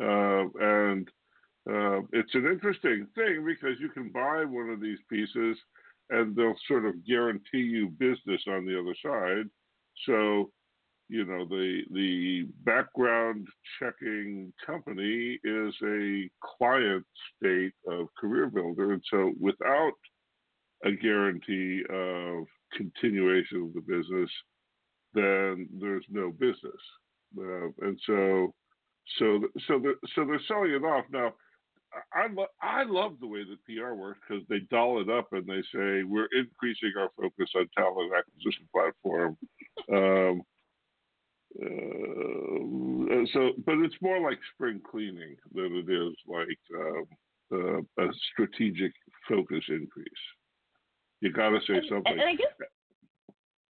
Uh, 0.01 0.47
and 0.61 1.09
uh, 1.69 2.01
it's 2.13 2.35
an 2.35 2.47
interesting 2.47 3.07
thing 3.15 3.45
because 3.45 3.79
you 3.81 3.89
can 3.91 4.11
buy 4.11 4.45
one 4.45 4.71
of 4.71 4.81
these 4.81 4.99
pieces 5.11 5.57
and 6.11 6.35
they'll 6.35 6.57
sort 6.67 6.87
of 6.87 7.05
guarantee 7.07 7.59
you 7.59 7.89
business 7.89 8.41
on 8.49 8.65
the 8.65 8.79
other 8.79 8.95
side. 9.05 9.51
So, 10.07 10.51
you 11.09 11.25
know, 11.25 11.47
the 11.47 11.83
the 11.91 12.49
background 12.65 13.47
checking 13.79 14.53
company 14.65 15.39
is 15.43 15.75
a 15.83 16.31
client 16.43 17.05
state 17.37 17.73
of 17.89 18.09
Career 18.19 18.47
Builder, 18.49 18.93
and 18.93 19.03
so 19.11 19.33
without 19.41 19.93
a 20.85 20.93
guarantee 20.93 21.83
of 21.91 22.45
continuation 22.77 23.63
of 23.63 23.75
the 23.75 23.81
business, 23.81 24.31
then 25.15 25.69
there's 25.81 26.05
no 26.11 26.31
business. 26.31 26.81
Uh, 27.37 27.69
and 27.83 27.99
so, 28.07 28.55
so, 29.19 29.41
so, 29.67 29.79
the, 29.79 29.95
so 30.15 30.25
they're 30.25 30.41
selling 30.47 30.73
it 30.73 30.85
off 30.85 31.05
now. 31.11 31.33
I 32.13 32.27
lo- 32.31 32.47
I 32.61 32.85
love 32.85 33.17
the 33.19 33.27
way 33.27 33.45
that 33.45 33.65
PR 33.65 33.95
works 33.95 34.21
because 34.29 34.45
they 34.49 34.61
doll 34.71 35.01
it 35.01 35.09
up 35.09 35.29
and 35.33 35.47
they 35.47 35.63
say 35.73 36.03
we're 36.03 36.29
increasing 36.37 36.93
our 36.99 37.09
focus 37.17 37.51
on 37.57 37.67
talent 37.77 38.13
acquisition 38.15 38.69
platform. 38.73 39.39
Um, 39.91 40.43
uh, 41.61 43.25
so, 43.33 43.51
but 43.67 43.79
it's 43.79 43.97
more 44.01 44.21
like 44.21 44.39
spring 44.55 44.81
cleaning 44.89 45.37
than 45.55 45.75
it 45.75 45.91
is 45.91 46.15
like 46.27 46.59
um, 46.79 47.05
uh, 47.53 48.05
a 48.05 48.09
strategic 48.33 48.93
focus 49.29 49.65
increase. 49.69 50.07
You 51.21 51.33
got 51.33 51.51
to 51.51 51.59
say 51.67 51.75
and, 51.75 51.87
something. 51.89 52.13
And 52.13 52.21
I 52.23 52.35
guess 52.35 52.53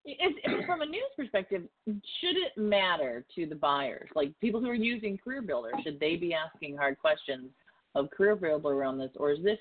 if, 0.08 0.66
from 0.66 0.82
a 0.82 0.86
news 0.86 1.12
perspective, 1.16 1.64
should 1.86 2.36
it 2.36 2.58
matter 2.58 3.26
to 3.36 3.46
the 3.46 3.56
buyers, 3.56 4.10
like 4.16 4.34
people 4.42 4.60
who 4.62 4.70
are 4.70 4.76
using 4.76 5.18
Career 5.18 5.42
Builder, 5.42 5.72
should 5.84 6.00
they 6.00 6.16
be 6.16 6.34
asking 6.34 6.78
hard 6.78 6.98
questions 6.98 7.52
of 7.96 8.10
Career 8.10 8.36
Builder 8.36 8.70
around 8.70 8.98
this, 8.98 9.12
or 9.16 9.32
is 9.32 9.44
this 9.44 9.60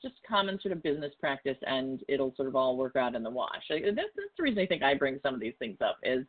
just 0.00 0.14
common 0.28 0.60
sort 0.60 0.72
of 0.72 0.82
business 0.82 1.12
practice 1.20 1.56
and 1.66 2.02
it'll 2.08 2.34
sort 2.36 2.46
of 2.48 2.54
all 2.54 2.76
work 2.76 2.96
out 2.96 3.14
in 3.14 3.22
the 3.22 3.30
wash? 3.30 3.62
Like, 3.70 3.82
that's, 3.84 3.96
that's 3.96 4.30
the 4.36 4.42
reason 4.42 4.62
I 4.62 4.66
think 4.66 4.82
I 4.82 4.94
bring 4.94 5.18
some 5.22 5.34
of 5.34 5.40
these 5.40 5.54
things 5.58 5.78
up 5.80 5.98
is 6.02 6.24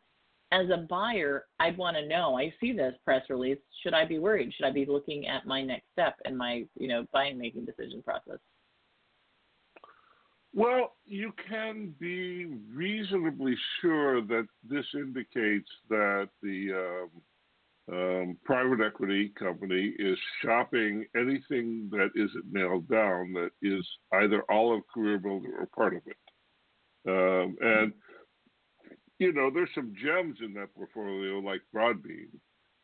as 0.52 0.68
a 0.70 0.78
buyer, 0.88 1.46
I'd 1.60 1.78
want 1.78 1.96
to 1.96 2.06
know. 2.06 2.36
I 2.36 2.52
see 2.60 2.72
this 2.72 2.94
press 3.04 3.22
release. 3.30 3.58
Should 3.82 3.94
I 3.94 4.04
be 4.04 4.18
worried? 4.18 4.52
Should 4.56 4.66
I 4.66 4.72
be 4.72 4.86
looking 4.86 5.26
at 5.28 5.46
my 5.46 5.62
next 5.62 5.86
step 5.92 6.16
in 6.24 6.36
my, 6.36 6.64
you 6.76 6.88
know, 6.88 7.06
buying 7.12 7.38
making 7.38 7.66
decision 7.66 8.02
process? 8.02 8.38
Well, 10.52 10.94
you 11.04 11.32
can 11.48 11.94
be 12.00 12.46
reasonably 12.74 13.54
sure 13.80 14.20
that 14.22 14.48
this 14.68 14.84
indicates 14.94 15.68
that 15.88 16.28
the 16.42 17.06
um, 17.90 17.96
um, 17.96 18.36
private 18.44 18.84
equity 18.84 19.32
company 19.38 19.94
is 19.98 20.18
shopping 20.44 21.06
anything 21.16 21.88
that 21.92 22.10
isn't 22.16 22.52
nailed 22.52 22.88
down 22.88 23.32
that 23.34 23.50
is 23.62 23.86
either 24.14 24.42
all 24.50 24.76
of 24.76 24.82
Career 24.92 25.18
Builder 25.18 25.52
or 25.60 25.66
part 25.66 25.94
of 25.94 26.02
it. 26.06 26.16
Um, 27.08 27.56
and, 27.60 27.92
you 29.20 29.32
know, 29.32 29.50
there's 29.52 29.70
some 29.74 29.94
gems 30.02 30.38
in 30.42 30.54
that 30.54 30.74
portfolio 30.74 31.38
like 31.38 31.60
Broadbean 31.74 32.30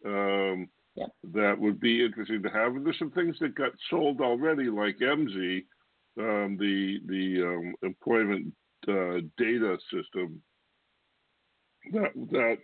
um, 0.04 0.68
yep. 0.94 1.08
that 1.32 1.58
would 1.58 1.80
be 1.80 2.04
interesting 2.04 2.42
to 2.42 2.50
have. 2.50 2.76
And 2.76 2.84
there's 2.84 2.98
some 2.98 3.10
things 3.10 3.36
that 3.40 3.56
got 3.56 3.72
sold 3.90 4.20
already 4.20 4.64
like 4.64 4.98
Emsi 4.98 5.64
um, 6.18 6.56
the 6.58 6.98
the 7.06 7.42
um, 7.42 7.74
employment 7.82 8.52
uh, 8.88 9.20
data 9.36 9.76
system 9.92 10.40
that 11.92 12.12
that 12.30 12.56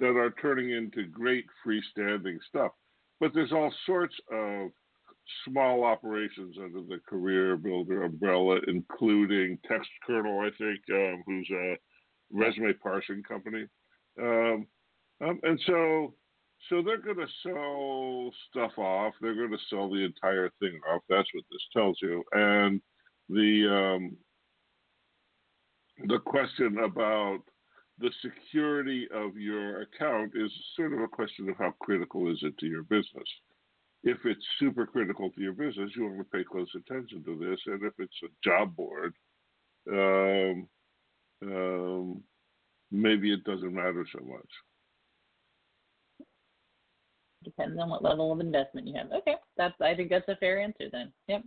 that 0.00 0.16
are 0.16 0.34
turning 0.40 0.70
into 0.70 1.06
great 1.06 1.46
freestanding 1.66 2.38
stuff. 2.48 2.72
But 3.20 3.32
there's 3.34 3.52
all 3.52 3.72
sorts 3.86 4.14
of 4.32 4.70
small 5.48 5.84
operations 5.84 6.56
under 6.62 6.82
the 6.82 7.00
Career 7.08 7.56
Builder 7.56 8.04
umbrella, 8.04 8.58
including 8.66 9.58
TextKernel, 9.70 10.46
I 10.46 10.50
think, 10.58 10.80
um, 10.92 11.22
who's 11.26 11.48
a 11.50 11.76
resume 12.32 12.72
parsing 12.74 13.22
company, 13.22 13.66
um, 14.20 14.66
um, 15.20 15.40
and 15.42 15.60
so 15.66 16.14
so 16.68 16.82
they're 16.82 16.98
going 16.98 17.18
to 17.18 17.26
sell 17.42 18.30
stuff 18.50 18.78
off. 18.78 19.12
They're 19.20 19.34
going 19.34 19.50
to 19.50 19.58
sell 19.68 19.90
the 19.90 20.04
entire 20.04 20.50
thing 20.60 20.80
off. 20.90 21.02
That's 21.08 21.28
what 21.34 21.44
this 21.50 21.62
tells 21.72 21.98
you, 22.00 22.22
and 22.32 22.80
the 23.28 23.98
um, 24.00 24.16
the 26.06 26.18
question 26.18 26.78
about 26.78 27.40
the 27.98 28.10
security 28.22 29.06
of 29.14 29.36
your 29.36 29.82
account 29.82 30.32
is 30.34 30.50
sort 30.76 30.92
of 30.92 31.00
a 31.00 31.08
question 31.08 31.48
of 31.48 31.56
how 31.56 31.72
critical 31.80 32.30
is 32.30 32.38
it 32.42 32.58
to 32.58 32.66
your 32.66 32.82
business. 32.82 33.28
If 34.02 34.18
it's 34.24 34.44
super 34.58 34.84
critical 34.86 35.30
to 35.30 35.40
your 35.40 35.52
business, 35.52 35.92
you 35.96 36.04
want 36.04 36.18
to 36.18 36.24
pay 36.24 36.44
close 36.44 36.68
attention 36.74 37.24
to 37.24 37.38
this. 37.38 37.58
And 37.66 37.82
if 37.84 37.94
it's 37.98 38.20
a 38.24 38.28
job 38.42 38.76
board, 38.76 39.14
um, 39.90 40.68
um, 41.44 42.22
maybe 42.90 43.32
it 43.32 43.44
doesn't 43.44 43.74
matter 43.74 44.06
so 44.12 44.24
much. 44.24 44.48
Depends 47.44 47.78
on 47.78 47.90
what 47.90 48.02
level 48.02 48.32
of 48.32 48.40
investment 48.40 48.86
you 48.86 48.94
have. 48.94 49.12
Okay, 49.12 49.34
that's 49.56 49.74
I 49.80 49.94
think 49.94 50.10
that's 50.10 50.28
a 50.28 50.36
fair 50.36 50.60
answer 50.60 50.88
then. 50.90 51.12
Yep. 51.28 51.42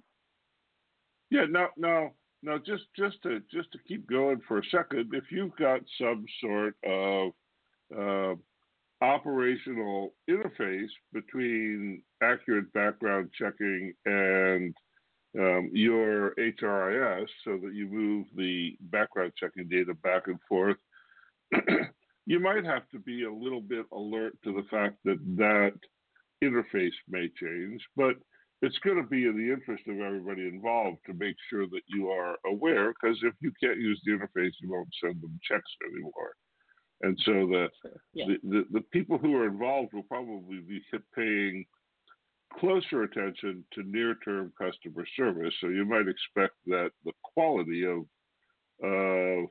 Yeah, 1.30 1.46
now, 1.50 1.70
now, 1.76 2.12
now, 2.44 2.58
just 2.58 2.84
just 2.96 3.22
to 3.24 3.42
just 3.52 3.72
to 3.72 3.80
keep 3.88 4.08
going 4.08 4.40
for 4.48 4.60
a 4.60 4.66
second, 4.72 5.12
if 5.14 5.26
you've 5.32 5.56
got 5.58 5.82
some 6.00 6.26
sort 6.40 6.76
of 6.86 7.32
uh, 7.98 8.36
operational 9.04 10.14
interface 10.30 10.90
between 11.14 12.02
accurate 12.22 12.72
background 12.74 13.30
checking 13.38 13.94
and 14.06 14.74
um, 15.38 15.70
your 15.74 16.34
HRIS, 16.36 17.28
so 17.44 17.58
that 17.64 17.74
you 17.74 17.88
move 17.88 18.26
the 18.36 18.78
background 18.82 19.34
checking 19.38 19.68
data 19.68 19.94
back 19.96 20.28
and 20.28 20.40
forth, 20.48 20.78
you 22.26 22.40
might 22.40 22.66
have 22.66 22.88
to 22.90 23.00
be 23.00 23.24
a 23.24 23.34
little 23.34 23.62
bit 23.62 23.86
alert 23.92 24.34
to 24.44 24.54
the 24.54 24.66
fact 24.70 24.98
that 25.06 25.20
that 25.38 25.74
interface 26.44 26.94
may 27.08 27.30
change, 27.40 27.82
but 27.96 28.16
it's 28.62 28.78
going 28.80 28.98
to 28.98 29.08
be 29.08 29.26
in 29.26 29.38
the 29.38 29.54
interest 29.54 29.84
of 29.88 30.00
everybody 30.00 30.48
involved 30.48 30.98
to 31.06 31.14
make 31.14 31.36
sure 31.50 31.68
that 31.68 31.82
you 31.88 32.10
are 32.10 32.38
aware 32.46 32.92
because 32.92 33.18
if 33.22 33.34
you 33.40 33.52
can't 33.62 33.80
use 33.80 34.02
the 34.04 34.14
interface, 34.14 34.54
you 34.62 34.72
won't 34.72 34.90
send 35.02 35.22
them 35.22 35.40
checks 35.48 35.72
anymore. 35.92 36.34
And 37.02 37.18
so 37.24 37.32
the, 37.32 37.68
yeah. 38.14 38.26
the, 38.26 38.50
the, 38.50 38.66
the, 38.72 38.82
people 38.92 39.20
who 39.20 39.36
are 39.36 39.46
involved 39.46 39.94
will 39.94 40.04
probably 40.04 40.60
be 40.68 40.82
paying 41.16 41.66
closer 42.60 43.04
attention 43.04 43.64
to 43.74 43.84
near 43.84 44.16
term 44.26 44.52
customer 44.60 45.06
service. 45.16 45.54
So 45.62 45.68
you 45.68 45.86
might 45.86 46.08
expect 46.08 46.56
that 46.68 46.92
the 47.06 47.14
quality 47.34 47.86
of 47.86 48.00
uh, 48.84 49.48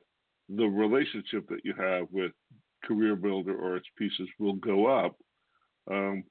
the 0.49 0.65
relationship 0.65 1.47
that 1.49 1.61
you 1.63 1.73
have 1.77 2.07
with 2.11 2.31
Career 2.83 3.15
Builder 3.15 3.55
or 3.55 3.77
its 3.77 3.87
pieces 3.97 4.27
will 4.39 4.53
go 4.53 4.85
up. 4.87 5.15
Um, 5.89 6.23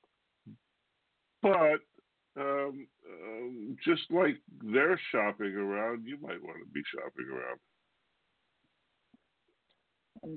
but 1.43 1.81
um, 2.39 2.87
um, 3.11 3.77
just 3.85 4.03
like 4.11 4.37
they're 4.63 5.01
shopping 5.13 5.55
around, 5.55 6.07
you 6.07 6.19
might 6.21 6.43
want 6.43 6.59
to 6.59 6.73
be 6.73 6.83
shopping 6.95 7.27
around. 7.33 7.59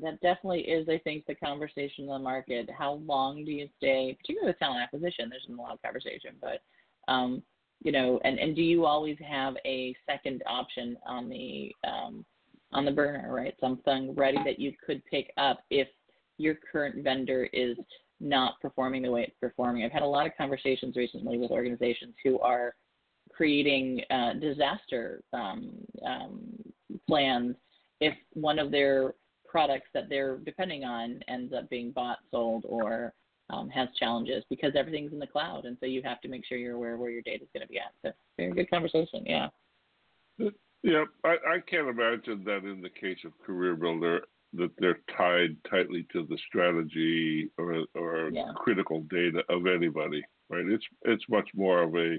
That 0.02 0.22
definitely 0.22 0.62
is, 0.62 0.88
I 0.88 1.00
think, 1.00 1.26
the 1.26 1.34
conversation 1.34 2.04
in 2.04 2.10
the 2.10 2.20
market. 2.20 2.70
How 2.70 2.94
long 3.06 3.44
do 3.44 3.52
you 3.52 3.68
stay, 3.78 4.16
particularly 4.20 4.52
with 4.52 4.60
talent 4.60 4.84
acquisition? 4.84 5.30
There's 5.30 5.46
been 5.46 5.58
a 5.58 5.62
lot 5.62 5.74
of 5.74 5.82
conversation, 5.82 6.36
but 6.40 6.62
um, 7.12 7.42
you 7.82 7.92
know, 7.92 8.20
and, 8.24 8.38
and 8.38 8.56
do 8.56 8.62
you 8.62 8.86
always 8.86 9.18
have 9.28 9.56
a 9.66 9.96
second 10.06 10.44
option 10.46 10.96
on 11.08 11.28
the 11.28 11.72
um, 11.88 12.26
on 12.72 12.86
the 12.86 12.92
burner, 12.92 13.34
right? 13.34 13.56
Something 13.60 14.14
ready 14.14 14.38
that 14.46 14.60
you 14.60 14.74
could 14.86 15.04
pick 15.06 15.32
up 15.38 15.62
if 15.72 15.88
your 16.38 16.56
current 16.72 17.04
vendor 17.04 17.50
is 17.52 17.76
not 18.20 18.60
performing 18.62 19.02
the 19.02 19.10
way 19.10 19.24
it's 19.24 19.38
performing. 19.40 19.84
I've 19.84 19.92
had 19.92 20.04
a 20.04 20.08
lot 20.08 20.28
of 20.28 20.34
conversations 20.38 20.96
recently 20.96 21.38
with 21.38 21.52
organizations 21.52 22.14
who 22.24 22.40
are 22.42 22.76
creating 23.32 24.02
uh, 24.12 24.34
disaster 24.34 25.24
um, 25.34 25.72
um, 26.06 26.40
plans 27.08 27.56
if 28.02 28.14
one 28.34 28.60
of 28.60 28.72
their 28.72 29.14
products 29.50 29.88
that 29.94 30.10
they're 30.10 30.38
depending 30.38 30.84
on 30.84 31.22
ends 31.28 31.54
up 31.54 31.70
being 31.70 31.92
bought, 31.92 32.20
sold, 32.32 32.66
or 32.68 33.14
um, 33.50 33.70
has 33.70 33.90
challenges 33.98 34.44
because 34.50 34.74
everything's 34.76 35.12
in 35.12 35.20
the 35.20 35.28
cloud, 35.28 35.66
and 35.66 35.78
so 35.80 35.86
you 35.86 36.02
have 36.04 36.22
to 36.22 36.28
make 36.28 36.46
sure 36.46 36.58
you're 36.58 36.76
aware 36.76 36.98
where 36.98 37.10
your 37.10 37.24
data 37.24 37.44
is 37.44 37.50
going 37.54 37.66
to 37.66 37.72
be 37.72 37.80
at. 37.80 37.94
So, 38.04 38.12
very 38.38 38.52
good 38.52 38.70
conversation. 38.70 39.26
Yeah. 39.26 39.48
Yeah, 40.82 41.04
I, 41.26 41.30
I 41.30 41.60
can't 41.68 41.90
imagine 41.90 42.44
that 42.46 42.64
in 42.64 42.82
the 42.82 42.90
case 42.90 43.18
of 43.26 43.38
Career 43.46 43.76
Builder 43.76 44.22
that 44.54 44.72
they're 44.78 45.02
tied 45.16 45.58
tightly 45.70 46.08
to 46.14 46.26
the 46.28 46.38
strategy 46.48 47.50
or 47.58 47.86
or 47.96 48.30
yeah. 48.32 48.52
critical 48.56 49.02
data 49.10 49.44
of 49.50 49.68
anybody. 49.68 50.24
Right? 50.50 50.66
It's 50.66 50.86
it's 51.04 51.24
much 51.30 51.50
more 51.54 51.82
of 51.82 51.96
a 51.96 52.18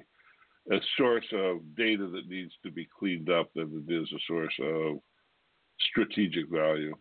a 0.71 0.79
source 0.99 1.27
of 1.33 1.75
data 1.75 2.07
that 2.09 2.29
needs 2.29 2.53
to 2.65 2.71
be 2.71 2.87
cleaned 2.99 3.31
up 3.31 3.51
than 3.55 3.85
it 3.89 3.93
is 3.93 4.13
a 4.13 4.21
source 4.27 4.55
of 4.63 4.99
strategic 5.81 6.51
value. 6.51 6.95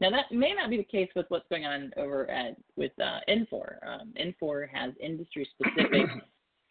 Now 0.00 0.10
that 0.10 0.30
may 0.30 0.52
not 0.52 0.70
be 0.70 0.76
the 0.76 0.84
case 0.84 1.08
with 1.16 1.26
what's 1.28 1.48
going 1.48 1.64
on 1.64 1.90
over 1.96 2.30
at 2.30 2.56
with 2.76 2.92
uh, 3.00 3.20
Infor. 3.28 3.76
Um, 3.86 4.12
Infor 4.20 4.68
has 4.68 4.92
industry 5.00 5.48
specific 5.58 6.06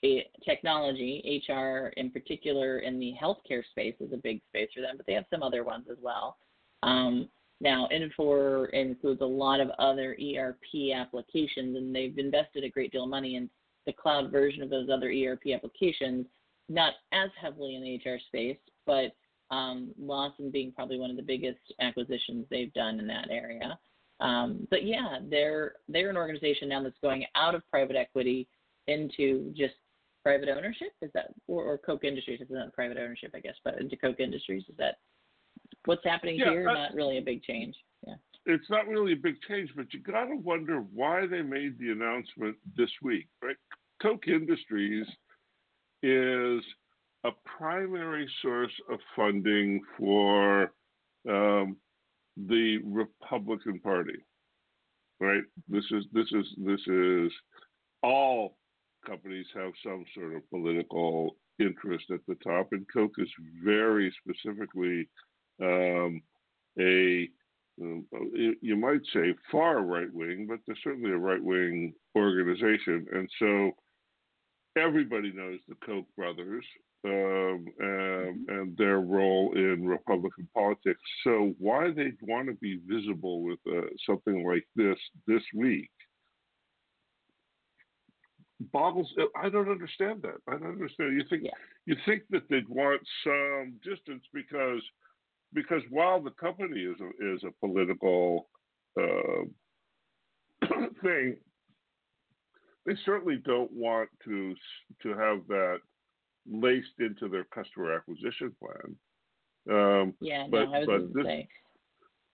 technology. 0.45 1.43
HR, 1.49 1.87
in 1.97 2.11
particular, 2.11 2.79
in 2.79 2.99
the 2.99 3.13
healthcare 3.21 3.63
space, 3.71 3.95
is 3.99 4.13
a 4.13 4.17
big 4.17 4.41
space 4.49 4.69
for 4.75 4.81
them, 4.81 4.95
but 4.97 5.05
they 5.07 5.13
have 5.13 5.25
some 5.31 5.41
other 5.41 5.63
ones 5.63 5.85
as 5.89 5.97
well. 6.01 6.37
Um, 6.83 7.29
now, 7.61 7.87
Infor 7.91 8.69
includes 8.71 9.21
a 9.21 9.25
lot 9.25 9.59
of 9.59 9.69
other 9.79 10.15
ERP 10.21 10.91
applications, 10.93 11.77
and 11.77 11.95
they've 11.95 12.17
invested 12.17 12.63
a 12.63 12.69
great 12.69 12.91
deal 12.91 13.05
of 13.05 13.09
money 13.09 13.37
in 13.37 13.49
the 13.85 13.93
cloud 13.93 14.31
version 14.31 14.61
of 14.61 14.69
those 14.69 14.89
other 14.91 15.09
ERP 15.09 15.47
applications. 15.53 16.25
Not 16.67 16.93
as 17.11 17.29
heavily 17.39 17.75
in 17.75 17.81
the 17.81 17.95
HR 17.97 18.19
space, 18.27 18.57
but 18.85 19.15
um, 19.51 19.91
Lawson 19.99 20.51
being 20.51 20.71
probably 20.71 20.99
one 20.99 21.09
of 21.09 21.17
the 21.17 21.23
biggest 21.23 21.59
acquisitions 21.79 22.45
they've 22.49 22.73
done 22.73 22.99
in 22.99 23.07
that 23.07 23.29
area. 23.29 23.77
Um, 24.19 24.67
but 24.69 24.85
yeah, 24.85 25.19
they're 25.29 25.73
they're 25.89 26.09
an 26.09 26.17
organization 26.17 26.69
now 26.69 26.81
that's 26.81 26.97
going 27.01 27.25
out 27.35 27.55
of 27.55 27.61
private 27.69 27.95
equity 27.95 28.47
into 28.87 29.51
just 29.55 29.75
private 30.23 30.49
ownership. 30.49 30.89
Is 31.01 31.11
that 31.13 31.33
or, 31.47 31.63
or 31.63 31.77
Koch 31.77 32.03
Industries? 32.03 32.41
Is 32.41 32.47
not 32.49 32.73
private 32.73 32.97
ownership, 32.97 33.31
I 33.35 33.39
guess, 33.39 33.55
but 33.63 33.79
into 33.79 33.97
Koch 33.97 34.19
Industries. 34.19 34.63
Is 34.69 34.75
that 34.77 34.95
what's 35.85 36.03
happening 36.03 36.37
yeah, 36.37 36.51
here? 36.51 36.63
not 36.65 36.93
really 36.93 37.17
a 37.17 37.21
big 37.21 37.43
change. 37.43 37.75
Yeah. 38.07 38.15
It's 38.45 38.69
not 38.69 38.87
really 38.87 39.13
a 39.13 39.17
big 39.17 39.35
change, 39.47 39.71
but 39.75 39.93
you 39.93 39.99
got 39.99 40.25
to 40.25 40.35
wonder 40.35 40.85
why 40.93 41.25
they 41.25 41.41
made 41.41 41.79
the 41.79 41.91
announcement 41.91 42.55
this 42.77 42.91
week, 43.01 43.27
right? 43.41 43.55
Koch 44.01 44.27
Industries 44.27 45.07
is 46.03 46.63
a 47.25 47.31
primary 47.57 48.29
source 48.41 48.73
of 48.89 48.99
funding 49.15 49.81
for 49.97 50.71
um, 51.27 51.75
the 52.37 52.77
Republican 52.85 53.79
Party, 53.79 54.19
right? 55.19 55.41
This 55.67 55.85
is 55.91 56.05
this 56.13 56.27
is 56.31 56.45
this 56.57 56.81
is 56.85 57.31
all 58.03 58.57
companies 59.07 59.47
have 59.55 59.71
some 59.83 60.05
sort 60.13 60.35
of 60.35 60.49
political 60.51 61.35
interest 61.57 62.05
at 62.11 62.19
the 62.27 62.35
top, 62.35 62.67
and 62.73 62.85
Koch 62.93 63.13
is 63.17 63.29
very 63.63 64.13
specifically 64.21 65.09
um, 65.61 66.21
a 66.79 67.27
um, 67.81 68.05
you 68.61 68.75
might 68.75 69.01
say 69.13 69.33
far 69.51 69.81
right 69.81 70.13
wing, 70.13 70.45
but 70.47 70.59
they're 70.65 70.77
certainly 70.83 71.11
a 71.11 71.17
right 71.17 71.43
wing 71.43 71.93
organization, 72.15 73.07
and 73.11 73.27
so 73.39 73.71
everybody 74.77 75.31
knows 75.33 75.59
the 75.67 75.75
Koch 75.83 76.05
brothers 76.15 76.65
um, 77.03 77.65
and, 77.79 78.49
and, 78.49 78.77
their 78.77 78.99
role 78.99 79.51
in 79.55 79.85
Republican 79.85 80.47
politics. 80.53 81.01
So 81.23 81.53
why 81.59 81.91
they'd 81.91 82.17
want 82.21 82.47
to 82.47 82.53
be 82.55 82.79
visible 82.87 83.43
with 83.43 83.59
uh, 83.67 83.87
something 84.07 84.43
like 84.45 84.65
this 84.75 84.97
this 85.27 85.43
week 85.53 85.89
boggles. 88.71 89.11
I 89.35 89.49
don't 89.49 89.69
understand 89.69 90.21
that. 90.23 90.37
I 90.47 90.57
don't 90.57 90.71
understand. 90.71 91.13
You 91.13 91.23
think 91.29 91.43
yeah. 91.43 91.51
you 91.85 91.95
think 92.05 92.23
that 92.29 92.43
they'd 92.49 92.67
want 92.67 93.01
some 93.23 93.75
distance 93.83 94.23
because 94.33 94.81
because 95.53 95.81
while 95.89 96.21
the 96.21 96.31
company 96.31 96.81
is 96.81 96.97
a, 96.99 97.33
is 97.33 97.43
a 97.43 97.65
political 97.65 98.49
uh, 98.99 99.45
thing, 101.03 101.37
they 102.85 102.93
certainly 103.05 103.41
don't 103.45 103.71
want 103.71 104.09
to 104.25 104.55
to 105.03 105.09
have 105.09 105.39
that 105.47 105.77
laced 106.49 106.99
into 106.99 107.27
their 107.27 107.45
customer 107.45 107.93
acquisition 107.93 108.55
plan. 108.59 108.95
Um, 109.69 110.13
yeah, 110.21 110.45
but, 110.49 110.65
no, 110.65 110.85
but 110.85 111.13
this, 111.13 111.25
say. 111.25 111.47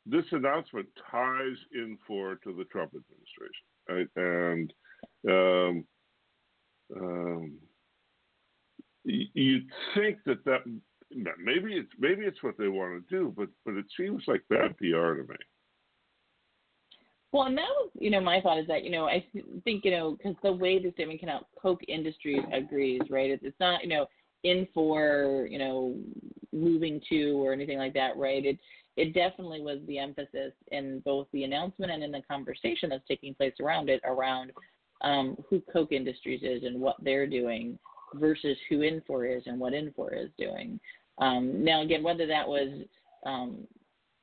this 0.06 0.26
announcement 0.32 0.88
ties 1.10 1.58
in 1.74 1.97
for 2.06 2.36
to 2.36 2.54
the 2.54 2.65
Trump 2.65 2.91
administration, 2.93 3.65
right? 3.89 4.08
And 4.17 4.74
um, 5.30 5.86
um, 7.00 7.54
you 9.06 9.62
think 9.95 10.17
that 10.26 10.43
that 10.45 10.62
maybe 11.43 11.74
it's 11.74 11.91
maybe 11.97 12.24
it's 12.24 12.43
what 12.43 12.58
they 12.58 12.67
want 12.67 13.08
to 13.08 13.15
do, 13.15 13.34
but 13.36 13.47
but 13.65 13.76
it 13.76 13.86
seems 13.97 14.24
like 14.28 14.43
bad 14.50 14.78
PR 14.78 15.13
to 15.15 15.26
me. 15.28 15.36
Well, 17.32 17.44
and 17.44 17.58
that 17.58 17.62
was, 17.62 17.89
you 17.98 18.10
know, 18.10 18.20
my 18.20 18.41
thought 18.41 18.60
is 18.60 18.67
that, 18.67 18.84
you 18.84 18.91
know, 18.91 19.06
I 19.06 19.26
think, 19.63 19.86
you 19.86 19.91
know, 19.91 20.17
because 20.17 20.36
the 20.44 20.52
way 20.52 20.80
the 20.80 20.91
statement 20.91 21.22
came 21.22 21.30
out, 21.30 21.48
Koch 21.62 21.82
Industries 21.88 22.44
agrees, 22.52 23.02
right? 23.10 23.30
It's, 23.30 23.44
it's 23.44 23.60
not, 23.60 23.84
you 23.84 23.89
know, 23.89 24.08
Infor, 24.46 25.50
you 25.50 25.58
know, 25.58 25.96
moving 26.52 27.00
to 27.10 27.34
or 27.44 27.54
anything 27.54 27.78
like 27.78 27.94
that, 27.94 28.17
right? 28.17 28.46
It 28.46 28.60
it 28.98 29.13
definitely 29.13 29.62
was 29.62 29.80
the 29.88 29.98
emphasis 29.98 30.52
in 30.72 31.02
both 31.06 31.28
the 31.32 31.46
announcement 31.46 31.91
and 31.91 32.04
in 32.04 32.12
the 32.12 32.22
conversation 32.30 32.89
that's 32.89 33.08
taking 33.08 33.34
place 33.34 33.54
around 33.62 33.89
it, 33.89 34.02
around 34.04 34.52
um, 35.02 35.38
who 35.50 35.62
Koch 35.72 35.91
Industries 35.91 36.41
is 36.44 36.63
and 36.63 36.80
what 36.80 36.98
they're 37.02 37.28
doing 37.28 37.80
versus 38.15 38.58
who 38.70 38.80
Infor 38.80 39.38
is 39.38 39.44
and 39.46 39.60
what 39.60 39.74
Infor 39.74 40.13
is 40.13 40.30
doing. 40.38 40.80
Um, 41.20 41.63
now, 41.63 41.82
again, 41.84 42.04
whether 42.04 42.28
that 42.28 42.48
was 42.48 42.84
um, 43.26 43.65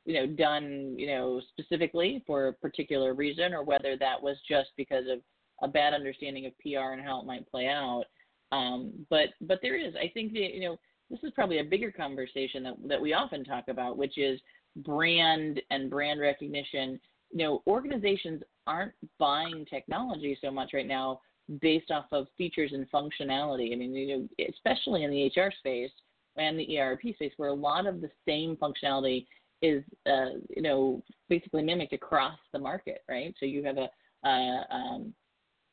you 0.08 0.14
know 0.14 0.26
done 0.26 0.94
you 0.96 1.06
know 1.06 1.38
specifically 1.50 2.24
for 2.26 2.48
a 2.48 2.52
particular 2.54 3.12
reason 3.12 3.52
or 3.52 3.62
whether 3.62 3.94
that 3.98 4.20
was 4.20 4.36
just 4.48 4.70
because 4.78 5.04
of 5.06 5.18
a 5.62 5.68
bad 5.68 5.92
understanding 5.92 6.46
of 6.46 6.58
PR 6.60 6.92
and 6.92 7.02
how 7.02 7.20
it 7.20 7.26
might 7.26 7.48
play 7.50 7.66
out. 7.66 8.04
Um, 8.50 8.92
but 9.10 9.28
but 9.42 9.58
there 9.60 9.76
is, 9.76 9.94
I 9.96 10.10
think 10.14 10.32
that 10.32 10.54
you 10.54 10.60
know 10.60 10.78
this 11.10 11.20
is 11.22 11.32
probably 11.34 11.58
a 11.58 11.64
bigger 11.64 11.92
conversation 11.92 12.62
that 12.62 12.74
that 12.86 13.00
we 13.00 13.12
often 13.12 13.44
talk 13.44 13.68
about, 13.68 13.98
which 13.98 14.16
is 14.16 14.40
brand 14.76 15.60
and 15.70 15.90
brand 15.90 16.20
recognition. 16.20 16.98
You 17.30 17.38
know, 17.44 17.62
organizations 17.66 18.42
aren't 18.66 18.94
buying 19.18 19.66
technology 19.68 20.38
so 20.40 20.50
much 20.50 20.70
right 20.72 20.86
now 20.86 21.20
based 21.60 21.90
off 21.90 22.06
of 22.12 22.28
features 22.38 22.72
and 22.72 22.90
functionality. 22.90 23.74
I 23.74 23.76
mean, 23.76 23.94
you 23.94 24.28
know, 24.38 24.46
especially 24.48 25.04
in 25.04 25.10
the 25.10 25.26
HR 25.26 25.52
space 25.58 25.90
and 26.36 26.58
the 26.58 26.78
ERP 26.78 27.14
space, 27.14 27.32
where 27.36 27.50
a 27.50 27.54
lot 27.54 27.86
of 27.86 28.00
the 28.00 28.10
same 28.26 28.56
functionality 28.56 29.26
is, 29.62 29.82
uh, 30.06 30.38
you 30.54 30.62
know, 30.62 31.02
basically 31.28 31.62
mimicked 31.62 31.92
across 31.92 32.38
the 32.52 32.58
market, 32.58 33.02
right? 33.08 33.34
So 33.38 33.46
you 33.46 33.64
have 33.64 33.76
a 33.78 33.88
uh, 34.26 34.74
um, 34.74 35.14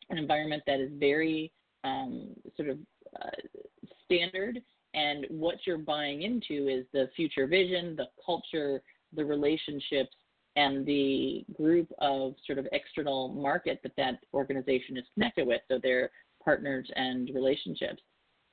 an 0.10 0.18
environment 0.18 0.62
that 0.68 0.80
is 0.80 0.92
very 1.00 1.52
um, 1.84 2.30
sort 2.56 2.70
of 2.70 2.78
uh, 3.22 3.30
standard, 4.06 4.62
and 4.94 5.26
what 5.30 5.56
you're 5.66 5.78
buying 5.78 6.22
into 6.22 6.68
is 6.68 6.86
the 6.94 7.10
future 7.16 7.48
vision, 7.48 7.96
the 7.96 8.08
culture, 8.24 8.82
the 9.14 9.26
relationships, 9.26 10.16
and 10.56 10.86
the 10.86 11.44
group 11.54 11.92
of 12.00 12.36
sort 12.46 12.60
of 12.60 12.68
external 12.72 13.30
market 13.30 13.80
that 13.84 13.92
that 13.98 14.20
organization 14.34 14.98
is 14.98 15.04
connected 15.14 15.46
with, 15.46 15.62
so 15.70 15.80
their 15.82 16.12
partners 16.44 16.90
and 16.96 17.30
relationships. 17.34 18.02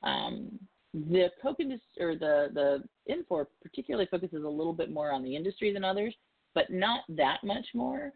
Um, 0.03 0.59
the 0.95 1.31
Koch 1.41 1.57
or 2.01 2.15
the 2.15 2.51
the 2.53 2.83
Infor 3.11 3.47
particularly 3.63 4.07
focuses 4.11 4.45
a 4.45 4.49
little 4.49 4.75
bit 4.75 4.91
more 4.91 5.11
on 5.11 5.23
the 5.23 5.35
industry 5.35 5.73
than 5.73 5.85
others, 5.85 6.15
but 6.55 6.71
not 6.71 7.01
that 7.09 7.39
much 7.43 7.67
more. 7.75 8.13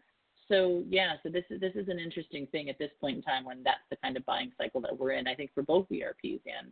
So 0.47 0.83
yeah, 0.87 1.13
so 1.23 1.29
this 1.29 1.43
is 1.49 1.59
this 1.59 1.73
is 1.75 1.89
an 1.89 1.99
interesting 1.99 2.47
thing 2.47 2.69
at 2.69 2.77
this 2.79 2.91
point 3.01 3.17
in 3.17 3.23
time 3.23 3.45
when 3.45 3.63
that's 3.63 3.79
the 3.89 3.97
kind 3.97 4.15
of 4.15 4.25
buying 4.25 4.51
cycle 4.57 4.81
that 4.81 4.97
we're 4.97 5.11
in. 5.11 5.27
I 5.27 5.35
think 5.35 5.51
for 5.53 5.63
both 5.63 5.87
ERPs 5.91 6.43
and 6.45 6.71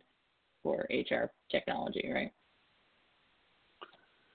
for 0.62 0.86
HR 0.90 1.30
technology, 1.50 2.10
right? 2.12 2.32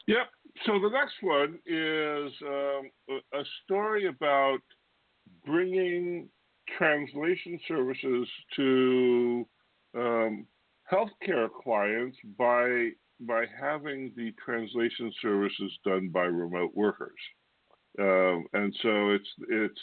Yep. 0.07 0.27
So 0.65 0.73
the 0.73 0.89
next 0.89 1.15
one 1.21 1.60
is 1.65 2.31
um, 2.45 3.17
a 3.34 3.43
story 3.63 4.07
about 4.07 4.60
bringing 5.45 6.27
translation 6.77 7.60
services 7.67 8.27
to 8.55 9.47
um, 9.95 10.45
healthcare 10.91 11.49
clients 11.63 12.17
by 12.38 12.89
by 13.21 13.45
having 13.60 14.12
the 14.15 14.34
translation 14.43 15.12
services 15.21 15.71
done 15.86 16.10
by 16.10 16.23
remote 16.23 16.71
workers, 16.73 17.19
um, 17.99 18.45
and 18.54 18.75
so 18.82 19.12
it's 19.12 19.30
it's 19.49 19.82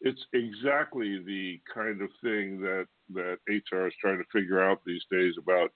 it's 0.00 0.22
exactly 0.32 1.22
the 1.24 1.60
kind 1.72 2.02
of 2.02 2.08
thing 2.22 2.60
that 2.60 2.86
that 3.14 3.38
HR 3.48 3.86
is 3.86 3.94
trying 4.00 4.18
to 4.18 4.24
figure 4.32 4.62
out 4.62 4.80
these 4.84 5.02
days 5.10 5.34
about 5.38 5.70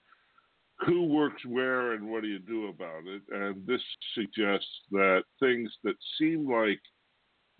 who 0.80 1.04
works 1.04 1.44
where 1.46 1.92
and 1.92 2.10
what 2.10 2.22
do 2.22 2.28
you 2.28 2.38
do 2.38 2.68
about 2.68 3.06
it. 3.06 3.22
And 3.30 3.66
this 3.66 3.80
suggests 4.14 4.68
that 4.90 5.22
things 5.40 5.72
that 5.84 5.96
seem 6.18 6.50
like 6.50 6.80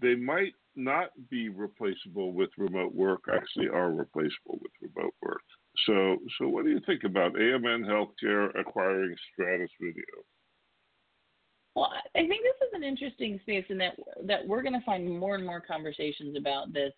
they 0.01 0.15
might 0.15 0.53
not 0.75 1.09
be 1.31 1.49
replaceable 1.49 2.33
with 2.33 2.51
remote 2.59 2.95
work 2.95 3.23
actually 3.33 3.69
are 3.69 3.91
replaceable 3.91 4.59
with 4.61 4.73
remote 4.83 5.15
work. 5.23 5.41
So, 5.85 6.19
so 6.39 6.49
what 6.49 6.65
do 6.65 6.71
you 6.71 6.81
think 6.87 7.05
about 7.05 7.35
AMN 7.35 7.85
Healthcare 7.85 8.59
acquiring 8.59 9.15
Stratus 9.33 9.71
Video? 9.81 10.05
Well, 11.75 11.93
I 12.15 12.21
think 12.21 12.43
this 12.43 12.69
is 12.69 12.75
an 12.75 12.83
interesting 12.83 13.39
space, 13.43 13.65
in 13.69 13.77
that 13.79 13.97
that 14.25 14.47
we're 14.47 14.63
going 14.63 14.73
to 14.73 14.85
find 14.87 15.19
more 15.19 15.35
and 15.35 15.45
more 15.45 15.61
conversations 15.61 16.35
about 16.37 16.73
this 16.73 16.93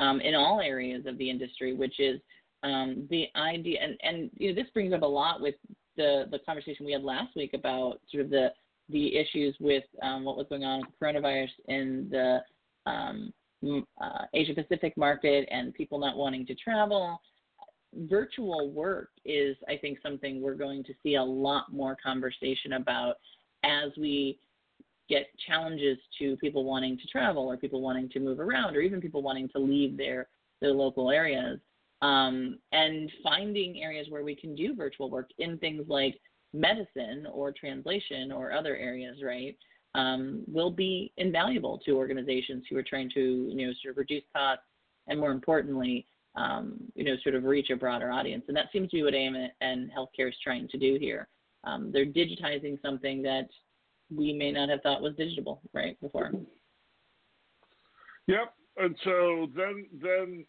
um, 0.00 0.20
in 0.20 0.34
all 0.34 0.60
areas 0.60 1.06
of 1.06 1.16
the 1.18 1.30
industry, 1.30 1.72
which 1.72 2.00
is 2.00 2.20
um, 2.64 3.06
the 3.10 3.26
idea, 3.36 3.78
and, 3.80 3.96
and 4.02 4.30
you 4.36 4.48
know, 4.48 4.60
this 4.60 4.70
brings 4.74 4.92
up 4.92 5.02
a 5.02 5.06
lot 5.06 5.40
with 5.40 5.54
the 5.96 6.24
the 6.32 6.40
conversation 6.40 6.84
we 6.84 6.92
had 6.92 7.04
last 7.04 7.36
week 7.36 7.54
about 7.54 8.00
sort 8.10 8.24
of 8.24 8.30
the 8.30 8.48
the 8.88 9.16
issues 9.16 9.56
with 9.60 9.84
um, 10.02 10.24
what 10.24 10.36
was 10.36 10.46
going 10.48 10.64
on 10.64 10.80
with 10.80 10.88
coronavirus 11.00 11.50
in 11.68 12.08
the 12.10 12.40
um, 12.86 13.32
uh, 14.02 14.24
Asia 14.34 14.52
Pacific 14.52 14.96
market 14.96 15.48
and 15.50 15.72
people 15.74 15.98
not 15.98 16.16
wanting 16.16 16.44
to 16.46 16.54
travel. 16.56 17.20
Virtual 17.96 18.70
work 18.70 19.10
is, 19.24 19.56
I 19.68 19.76
think, 19.76 19.98
something 20.02 20.40
we're 20.40 20.54
going 20.54 20.84
to 20.84 20.94
see 21.02 21.14
a 21.14 21.22
lot 21.22 21.72
more 21.72 21.96
conversation 22.02 22.74
about 22.74 23.16
as 23.62 23.90
we 23.96 24.38
get 25.08 25.26
challenges 25.46 25.98
to 26.18 26.36
people 26.38 26.64
wanting 26.64 26.96
to 26.98 27.06
travel 27.06 27.46
or 27.46 27.56
people 27.56 27.80
wanting 27.80 28.08
to 28.10 28.20
move 28.20 28.40
around 28.40 28.74
or 28.76 28.80
even 28.80 29.00
people 29.00 29.22
wanting 29.22 29.48
to 29.50 29.58
leave 29.58 29.96
their 29.96 30.28
their 30.60 30.72
local 30.72 31.10
areas. 31.10 31.58
Um, 32.02 32.58
and 32.72 33.10
finding 33.22 33.82
areas 33.82 34.08
where 34.10 34.24
we 34.24 34.36
can 34.36 34.54
do 34.54 34.74
virtual 34.74 35.10
work 35.10 35.30
in 35.38 35.56
things 35.58 35.84
like 35.88 36.20
medicine 36.52 37.26
or 37.32 37.52
translation 37.52 38.30
or 38.30 38.52
other 38.52 38.76
areas 38.76 39.18
right 39.22 39.56
um, 39.94 40.42
will 40.46 40.70
be 40.70 41.12
invaluable 41.16 41.80
to 41.84 41.96
organizations 41.96 42.64
who 42.68 42.76
are 42.76 42.82
trying 42.82 43.10
to 43.10 43.50
you 43.50 43.66
know 43.66 43.72
sort 43.82 43.92
of 43.92 43.98
reduce 43.98 44.22
costs 44.34 44.64
and 45.08 45.18
more 45.18 45.32
importantly 45.32 46.06
um, 46.36 46.76
you 46.94 47.04
know 47.04 47.14
sort 47.22 47.34
of 47.34 47.44
reach 47.44 47.70
a 47.70 47.76
broader 47.76 48.10
audience 48.10 48.44
and 48.48 48.56
that 48.56 48.66
seems 48.72 48.90
to 48.90 48.96
be 48.96 49.02
what 49.02 49.14
AMN 49.14 49.48
and 49.60 49.90
healthcare 49.90 50.28
is 50.28 50.36
trying 50.42 50.68
to 50.68 50.78
do 50.78 50.98
here 51.00 51.28
um, 51.64 51.90
they're 51.92 52.06
digitizing 52.06 52.80
something 52.82 53.22
that 53.22 53.48
we 54.14 54.32
may 54.32 54.52
not 54.52 54.68
have 54.68 54.82
thought 54.82 55.02
was 55.02 55.14
digital 55.16 55.60
right 55.72 56.00
before. 56.00 56.30
Yep, 58.26 58.54
and 58.76 58.96
so 59.04 59.48
then 59.54 59.86
then 60.02 60.44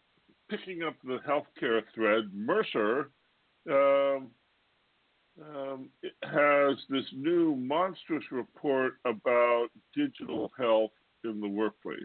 picking 0.50 0.82
up 0.82 0.94
the 1.04 1.18
healthcare 1.26 1.82
thread, 1.94 2.24
Mercer 2.32 3.10
um, 3.70 4.30
um, 5.42 5.90
has 6.22 6.76
this 6.88 7.04
new 7.14 7.56
monstrous 7.56 8.24
report 8.30 8.94
about 9.04 9.68
digital 9.94 10.52
health 10.58 10.92
in 11.24 11.40
the 11.40 11.48
workplace. 11.48 11.98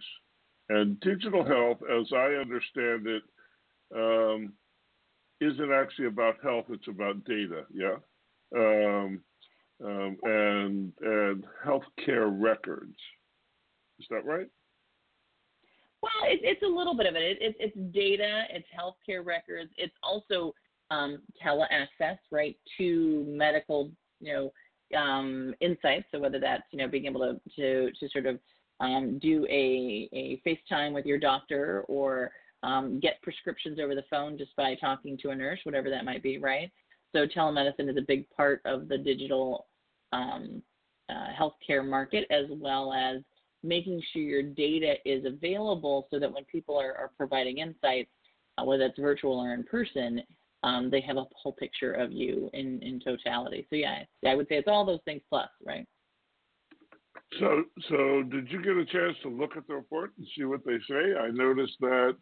And 0.70 1.00
digital 1.02 1.46
health, 1.46 1.80
as 1.90 2.08
I 2.14 2.40
understand 2.40 3.08
it, 3.08 3.24
um, 3.96 4.54
isn't 5.40 5.72
actually 5.72 6.08
about 6.08 6.36
health; 6.44 6.66
it's 6.70 6.88
about 6.88 7.24
data. 7.26 7.64
Yeah. 7.74 7.98
Um, 8.56 9.22
um, 9.84 10.18
and 10.24 10.94
and 11.02 11.46
healthcare 11.66 12.30
records. 12.32 12.98
Is 14.00 14.06
that 14.10 14.26
right? 14.26 14.48
Well, 16.02 16.12
it, 16.24 16.40
it's 16.44 16.64
a 16.64 16.68
little 16.68 16.96
bit 16.96 17.06
of 17.06 17.16
it. 17.16 17.38
it, 17.40 17.56
it's 17.60 17.94
data, 17.94 18.44
it's 18.50 18.68
healthcare 18.76 19.24
records, 19.24 19.72
it's 19.78 19.94
also 20.02 20.54
um, 20.90 21.22
tele-access, 21.42 22.18
right, 22.32 22.58
to 22.78 23.24
medical, 23.28 23.92
you 24.20 24.34
know, 24.34 25.00
um, 25.00 25.54
insights. 25.62 26.06
So 26.12 26.20
whether 26.20 26.40
that's 26.40 26.64
you 26.72 26.80
know 26.80 26.88
being 26.88 27.06
able 27.06 27.22
to 27.22 27.40
to, 27.56 27.92
to 27.92 28.10
sort 28.10 28.26
of 28.26 28.40
um, 28.80 29.20
do 29.20 29.46
a 29.50 30.10
a 30.12 30.42
FaceTime 30.46 30.94
with 30.94 31.06
your 31.06 31.18
doctor 31.20 31.86
or 31.88 32.32
um, 32.64 33.00
get 33.00 33.22
prescriptions 33.22 33.80
over 33.80 33.96
the 33.96 34.06
phone 34.10 34.38
just 34.38 34.56
by 34.56 34.76
talking 34.76 35.18
to 35.20 35.30
a 35.30 35.36
nurse, 35.36 35.60
whatever 35.64 35.90
that 35.90 36.06
might 36.06 36.24
be, 36.24 36.38
right? 36.38 36.72
So 37.14 37.26
telemedicine 37.26 37.90
is 37.90 37.98
a 37.98 38.06
big 38.08 38.30
part 38.30 38.62
of 38.66 38.88
the 38.88 38.98
digital 38.98 39.68
um, 40.14 40.62
uh, 41.10 41.28
healthcare 41.38 41.88
market, 41.88 42.26
as 42.30 42.46
well 42.50 42.94
as 42.94 43.22
making 43.64 44.02
sure 44.12 44.22
your 44.22 44.44
data 44.44 44.96
is 45.06 45.26
available 45.26 46.08
so 46.10 46.20
that 46.20 46.32
when 46.32 46.46
people 46.46 46.80
are, 46.80 46.96
are 46.96 47.12
providing 47.18 47.60
insights, 47.60 48.10
uh, 48.58 48.64
whether 48.64 48.86
it's 48.86 49.00
virtual 49.00 49.40
or 49.40 49.54
in 49.54 49.64
person, 49.64 50.22
um, 50.64 50.90
they 50.90 51.02
have 51.02 51.18
a 51.18 51.26
whole 51.36 51.54
picture 51.54 51.94
of 51.94 52.12
you 52.12 52.50
in, 52.54 52.82
in 52.82 53.00
totality. 53.00 53.66
So 53.70 53.76
yeah, 53.76 54.04
I 54.26 54.36
would 54.36 54.48
say 54.48 54.56
it's 54.56 54.68
all 54.68 54.86
those 54.86 55.00
things 55.06 55.22
plus, 55.30 55.50
right? 55.66 55.88
So, 57.40 57.64
so 57.90 58.24
did 58.24 58.52
you 58.52 58.62
get 58.62 58.76
a 58.78 58.86
chance 58.86 59.16
to 59.24 59.30
look 59.30 59.56
at 59.56 59.68
the 59.68 59.76
report 59.76 60.12
and 60.18 60.28
see 60.36 60.44
what 60.44 60.66
they 60.66 60.78
say? 60.90 61.16
I 61.20 61.30
noticed 61.32 61.78
that 61.80 62.16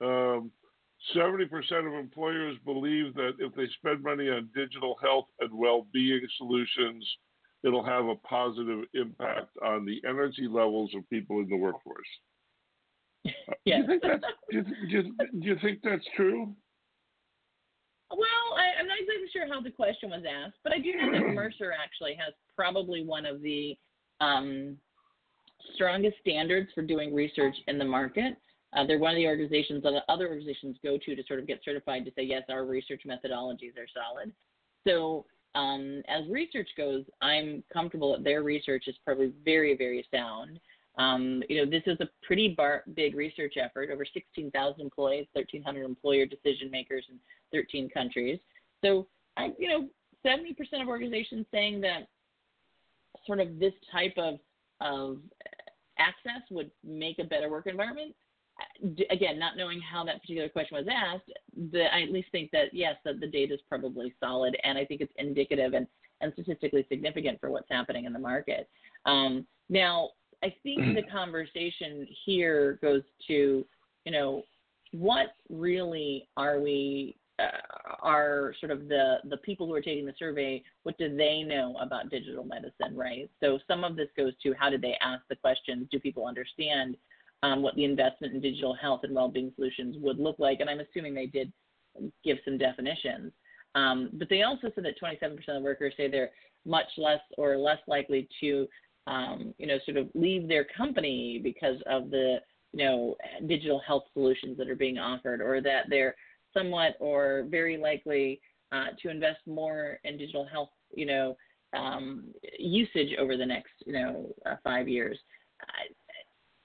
um, 0.00 0.50
70% 1.14 1.50
of 1.86 1.94
employers 1.94 2.56
believe 2.64 3.14
that 3.14 3.34
if 3.38 3.54
they 3.54 3.66
spend 3.78 4.02
money 4.02 4.28
on 4.28 4.48
digital 4.54 4.96
health 5.00 5.26
and 5.40 5.50
well 5.52 5.86
being 5.92 6.20
solutions, 6.38 7.06
it'll 7.62 7.84
have 7.84 8.06
a 8.06 8.16
positive 8.16 8.84
impact 8.94 9.50
on 9.64 9.84
the 9.84 10.00
energy 10.08 10.48
levels 10.48 10.90
of 10.96 11.08
people 11.10 11.40
in 11.40 11.48
the 11.48 11.56
workforce. 11.56 12.06
Yeah. 13.64 13.82
do, 13.82 13.98
you 14.52 14.62
do, 14.62 14.72
you, 14.86 15.02
do, 15.02 15.12
do 15.40 15.48
you 15.48 15.56
think 15.60 15.80
that's 15.82 16.04
true? 16.14 16.54
Well, 18.10 18.46
I, 18.56 18.80
am 18.80 18.86
not 18.86 18.98
exactly 19.00 19.26
sure 19.32 19.48
how 19.52 19.60
the 19.60 19.70
question 19.70 20.10
was 20.10 20.22
asked, 20.22 20.58
but 20.62 20.72
I 20.72 20.78
do 20.78 20.94
know 20.94 21.10
that 21.10 21.26
Mercer 21.34 21.72
actually 21.72 22.14
has 22.14 22.32
probably 22.54 23.04
one 23.04 23.26
of 23.26 23.42
the 23.42 23.76
um, 24.20 24.76
strongest 25.74 26.16
standards 26.20 26.70
for 26.74 26.82
doing 26.82 27.12
research 27.12 27.56
in 27.66 27.78
the 27.78 27.84
market. 27.84 28.36
Uh, 28.74 28.84
they're 28.86 28.98
one 28.98 29.12
of 29.12 29.16
the 29.16 29.26
organizations 29.26 29.82
that 29.82 30.02
other 30.08 30.28
organizations 30.28 30.76
go 30.82 30.98
to 30.98 31.14
to 31.14 31.22
sort 31.26 31.38
of 31.38 31.46
get 31.46 31.60
certified 31.64 32.04
to 32.04 32.10
say, 32.16 32.22
yes, 32.22 32.42
our 32.48 32.64
research 32.64 33.02
methodologies 33.06 33.76
are 33.78 33.86
solid. 33.94 34.32
So, 34.86 35.24
um, 35.54 36.02
as 36.08 36.28
research 36.28 36.68
goes, 36.76 37.04
I'm 37.22 37.64
comfortable 37.72 38.12
that 38.12 38.24
their 38.24 38.42
research 38.42 38.84
is 38.88 38.96
probably 39.04 39.32
very, 39.44 39.76
very 39.76 40.06
sound. 40.12 40.60
Um, 40.98 41.42
you 41.48 41.64
know, 41.64 41.70
this 41.70 41.82
is 41.86 41.98
a 42.00 42.08
pretty 42.26 42.54
bar- 42.56 42.84
big 42.94 43.14
research 43.14 43.54
effort, 43.56 43.90
over 43.90 44.04
16,000 44.04 44.80
employees, 44.80 45.26
1,300 45.32 45.84
employer 45.84 46.26
decision 46.26 46.70
makers 46.70 47.04
in 47.08 47.18
13 47.52 47.88
countries. 47.88 48.38
So, 48.84 49.06
I, 49.36 49.52
you 49.58 49.68
know, 49.68 49.88
70% 50.26 50.82
of 50.82 50.88
organizations 50.88 51.46
saying 51.52 51.80
that 51.82 52.08
sort 53.26 53.40
of 53.40 53.58
this 53.58 53.72
type 53.92 54.14
of, 54.16 54.38
of 54.80 55.18
access 55.98 56.42
would 56.50 56.70
make 56.84 57.18
a 57.18 57.24
better 57.24 57.50
work 57.50 57.66
environment 57.66 58.14
again, 59.10 59.38
not 59.38 59.56
knowing 59.56 59.80
how 59.80 60.04
that 60.04 60.20
particular 60.20 60.48
question 60.48 60.76
was 60.76 60.86
asked, 60.90 61.30
the, 61.72 61.92
I 61.94 62.02
at 62.02 62.12
least 62.12 62.28
think 62.32 62.50
that 62.52 62.72
yes, 62.72 62.96
that 63.04 63.20
the 63.20 63.26
data 63.26 63.54
is 63.54 63.60
probably 63.68 64.14
solid, 64.20 64.56
and 64.64 64.78
I 64.78 64.84
think 64.84 65.00
it's 65.00 65.12
indicative 65.16 65.74
and, 65.74 65.86
and 66.20 66.32
statistically 66.32 66.86
significant 66.88 67.40
for 67.40 67.50
what's 67.50 67.70
happening 67.70 68.04
in 68.04 68.12
the 68.12 68.18
market. 68.18 68.68
Um, 69.04 69.46
now, 69.68 70.10
I 70.42 70.54
think 70.62 70.94
the 70.94 71.02
conversation 71.12 72.06
here 72.24 72.78
goes 72.82 73.02
to, 73.28 73.66
you 74.04 74.12
know, 74.12 74.42
what 74.92 75.34
really 75.50 76.28
are 76.36 76.60
we 76.60 77.16
uh, 77.38 77.48
are 78.00 78.54
sort 78.60 78.72
of 78.72 78.88
the 78.88 79.16
the 79.24 79.36
people 79.38 79.66
who 79.66 79.74
are 79.74 79.82
taking 79.82 80.06
the 80.06 80.14
survey 80.18 80.62
what 80.84 80.96
do 80.96 81.14
they 81.14 81.42
know 81.42 81.76
about 81.80 82.08
digital 82.08 82.44
medicine 82.44 82.94
right? 82.96 83.28
So 83.40 83.58
some 83.68 83.84
of 83.84 83.94
this 83.94 84.08
goes 84.16 84.32
to 84.42 84.54
how 84.58 84.70
did 84.70 84.80
they 84.80 84.96
ask 85.02 85.22
the 85.28 85.36
questions 85.36 85.86
do 85.90 86.00
people 86.00 86.26
understand 86.26 86.96
um, 87.46 87.62
what 87.62 87.76
the 87.76 87.84
investment 87.84 88.34
in 88.34 88.40
digital 88.40 88.74
health 88.74 89.00
and 89.04 89.14
well-being 89.14 89.52
solutions 89.54 89.96
would 90.00 90.18
look 90.18 90.36
like, 90.38 90.58
and 90.60 90.68
I'm 90.68 90.80
assuming 90.80 91.14
they 91.14 91.26
did 91.26 91.52
give 92.24 92.38
some 92.44 92.58
definitions. 92.58 93.32
Um, 93.76 94.10
but 94.14 94.28
they 94.28 94.42
also 94.42 94.70
said 94.74 94.84
that 94.84 95.00
27% 95.00 95.56
of 95.56 95.62
workers 95.62 95.94
say 95.96 96.10
they're 96.10 96.30
much 96.64 96.88
less 96.98 97.20
or 97.38 97.56
less 97.56 97.78
likely 97.86 98.28
to, 98.40 98.66
um, 99.06 99.54
you 99.58 99.66
know, 99.66 99.78
sort 99.84 99.96
of 99.96 100.08
leave 100.14 100.48
their 100.48 100.66
company 100.76 101.40
because 101.42 101.76
of 101.86 102.10
the, 102.10 102.38
you 102.72 102.84
know, 102.84 103.16
digital 103.46 103.80
health 103.86 104.04
solutions 104.12 104.58
that 104.58 104.68
are 104.68 104.74
being 104.74 104.98
offered, 104.98 105.40
or 105.40 105.60
that 105.60 105.84
they're 105.88 106.16
somewhat 106.52 106.96
or 106.98 107.46
very 107.48 107.76
likely 107.76 108.40
uh, 108.72 108.86
to 109.00 109.08
invest 109.08 109.38
more 109.46 110.00
in 110.02 110.18
digital 110.18 110.46
health, 110.46 110.70
you 110.94 111.06
know, 111.06 111.36
um, 111.76 112.24
usage 112.58 113.10
over 113.20 113.36
the 113.36 113.46
next, 113.46 113.72
you 113.84 113.92
know, 113.92 114.34
uh, 114.46 114.56
five 114.64 114.88
years. 114.88 115.18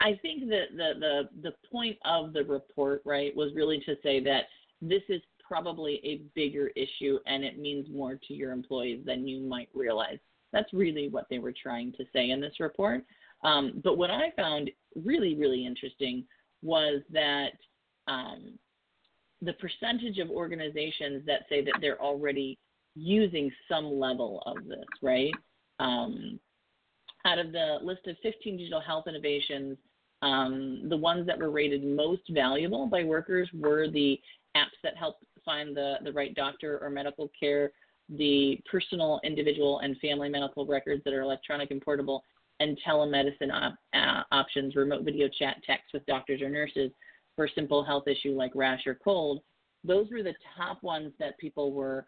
I 0.01 0.19
think 0.21 0.49
that 0.49 0.65
the, 0.75 0.93
the 0.99 1.29
the 1.41 1.53
point 1.71 1.97
of 2.03 2.33
the 2.33 2.43
report, 2.43 3.01
right, 3.05 3.35
was 3.35 3.51
really 3.55 3.81
to 3.85 3.95
say 4.03 4.19
that 4.21 4.45
this 4.81 5.03
is 5.09 5.21
probably 5.47 5.99
a 6.03 6.21
bigger 6.33 6.71
issue 6.75 7.19
and 7.25 7.43
it 7.43 7.59
means 7.59 7.87
more 7.91 8.17
to 8.27 8.33
your 8.33 8.51
employees 8.51 9.01
than 9.05 9.27
you 9.27 9.41
might 9.41 9.69
realize. 9.73 10.17
That's 10.53 10.71
really 10.73 11.07
what 11.09 11.27
they 11.29 11.39
were 11.39 11.53
trying 11.53 11.93
to 11.93 12.05
say 12.13 12.31
in 12.31 12.41
this 12.41 12.59
report. 12.59 13.03
Um, 13.43 13.81
but 13.83 13.97
what 13.97 14.09
I 14.09 14.31
found 14.35 14.71
really, 14.95 15.35
really 15.35 15.65
interesting 15.65 16.25
was 16.61 17.01
that 17.11 17.51
um, 18.07 18.57
the 19.41 19.53
percentage 19.53 20.19
of 20.19 20.29
organizations 20.29 21.25
that 21.25 21.41
say 21.49 21.63
that 21.63 21.75
they're 21.81 22.01
already 22.01 22.57
using 22.95 23.51
some 23.69 23.99
level 23.99 24.43
of 24.45 24.65
this, 24.67 24.85
right? 25.01 25.33
Um, 25.79 26.39
out 27.25 27.39
of 27.39 27.51
the 27.51 27.79
list 27.83 28.07
of 28.07 28.15
15 28.23 28.57
digital 28.57 28.81
health 28.81 29.05
innovations, 29.07 29.77
um, 30.21 30.83
the 30.89 30.97
ones 30.97 31.25
that 31.27 31.37
were 31.37 31.51
rated 31.51 31.83
most 31.83 32.21
valuable 32.29 32.85
by 32.87 33.03
workers 33.03 33.49
were 33.53 33.89
the 33.89 34.19
apps 34.55 34.77
that 34.83 34.97
help 34.97 35.17
find 35.43 35.75
the, 35.75 35.95
the 36.03 36.11
right 36.11 36.35
doctor 36.35 36.79
or 36.79 36.89
medical 36.89 37.31
care, 37.39 37.71
the 38.09 38.59
personal, 38.69 39.19
individual, 39.23 39.79
and 39.79 39.97
family 39.97 40.29
medical 40.29 40.65
records 40.65 41.01
that 41.03 41.13
are 41.13 41.21
electronic 41.21 41.71
and 41.71 41.81
portable, 41.81 42.23
and 42.59 42.77
telemedicine 42.87 43.51
op- 43.51 43.75
uh, 43.93 44.23
options, 44.31 44.75
remote 44.75 45.03
video 45.03 45.27
chat, 45.27 45.57
text 45.65 45.85
with 45.93 46.05
doctors 46.05 46.41
or 46.41 46.49
nurses 46.49 46.91
for 47.35 47.47
simple 47.55 47.83
health 47.83 48.07
issue 48.07 48.33
like 48.35 48.51
rash 48.53 48.85
or 48.85 48.95
cold. 48.95 49.41
Those 49.83 50.07
were 50.11 50.21
the 50.21 50.35
top 50.55 50.83
ones 50.83 51.11
that 51.17 51.39
people 51.39 51.71
were 51.71 52.05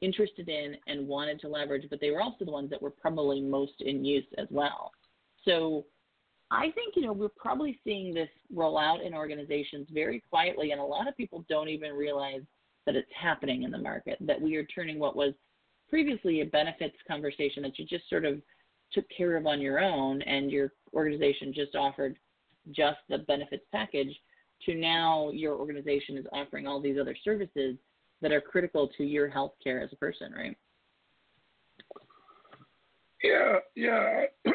interested 0.00 0.48
in 0.48 0.76
and 0.86 1.06
wanted 1.06 1.40
to 1.40 1.48
leverage, 1.48 1.86
but 1.90 2.00
they 2.00 2.10
were 2.10 2.22
also 2.22 2.44
the 2.44 2.50
ones 2.50 2.70
that 2.70 2.80
were 2.80 2.90
probably 2.90 3.40
most 3.40 3.74
in 3.80 4.04
use 4.04 4.24
as 4.38 4.46
well. 4.50 4.92
So 5.44 5.84
I 6.50 6.70
think, 6.72 6.96
you 6.96 7.02
know, 7.02 7.12
we're 7.12 7.28
probably 7.28 7.78
seeing 7.84 8.12
this 8.12 8.28
roll 8.52 8.76
out 8.76 9.02
in 9.02 9.14
organizations 9.14 9.86
very 9.92 10.22
quietly, 10.30 10.72
and 10.72 10.80
a 10.80 10.84
lot 10.84 11.06
of 11.06 11.16
people 11.16 11.44
don't 11.48 11.68
even 11.68 11.92
realize 11.92 12.42
that 12.86 12.96
it's 12.96 13.10
happening 13.20 13.62
in 13.62 13.70
the 13.70 13.78
market, 13.78 14.18
that 14.20 14.40
we 14.40 14.56
are 14.56 14.64
turning 14.64 14.98
what 14.98 15.14
was 15.14 15.32
previously 15.88 16.40
a 16.40 16.46
benefits 16.46 16.96
conversation 17.06 17.62
that 17.62 17.78
you 17.78 17.84
just 17.84 18.08
sort 18.08 18.24
of 18.24 18.40
took 18.92 19.04
care 19.16 19.36
of 19.36 19.46
on 19.46 19.60
your 19.60 19.78
own 19.78 20.22
and 20.22 20.50
your 20.50 20.72
organization 20.94 21.52
just 21.54 21.76
offered 21.76 22.16
just 22.72 22.98
the 23.08 23.18
benefits 23.18 23.64
package 23.70 24.14
to 24.64 24.74
now 24.74 25.30
your 25.32 25.54
organization 25.56 26.16
is 26.16 26.26
offering 26.32 26.66
all 26.66 26.80
these 26.80 26.98
other 27.00 27.16
services 27.24 27.76
that 28.20 28.32
are 28.32 28.40
critical 28.40 28.88
to 28.96 29.04
your 29.04 29.28
health 29.28 29.52
care 29.62 29.80
as 29.80 29.90
a 29.92 29.96
person, 29.96 30.32
right? 30.32 30.56
Yeah, 33.22 33.56
yeah. 33.74 34.24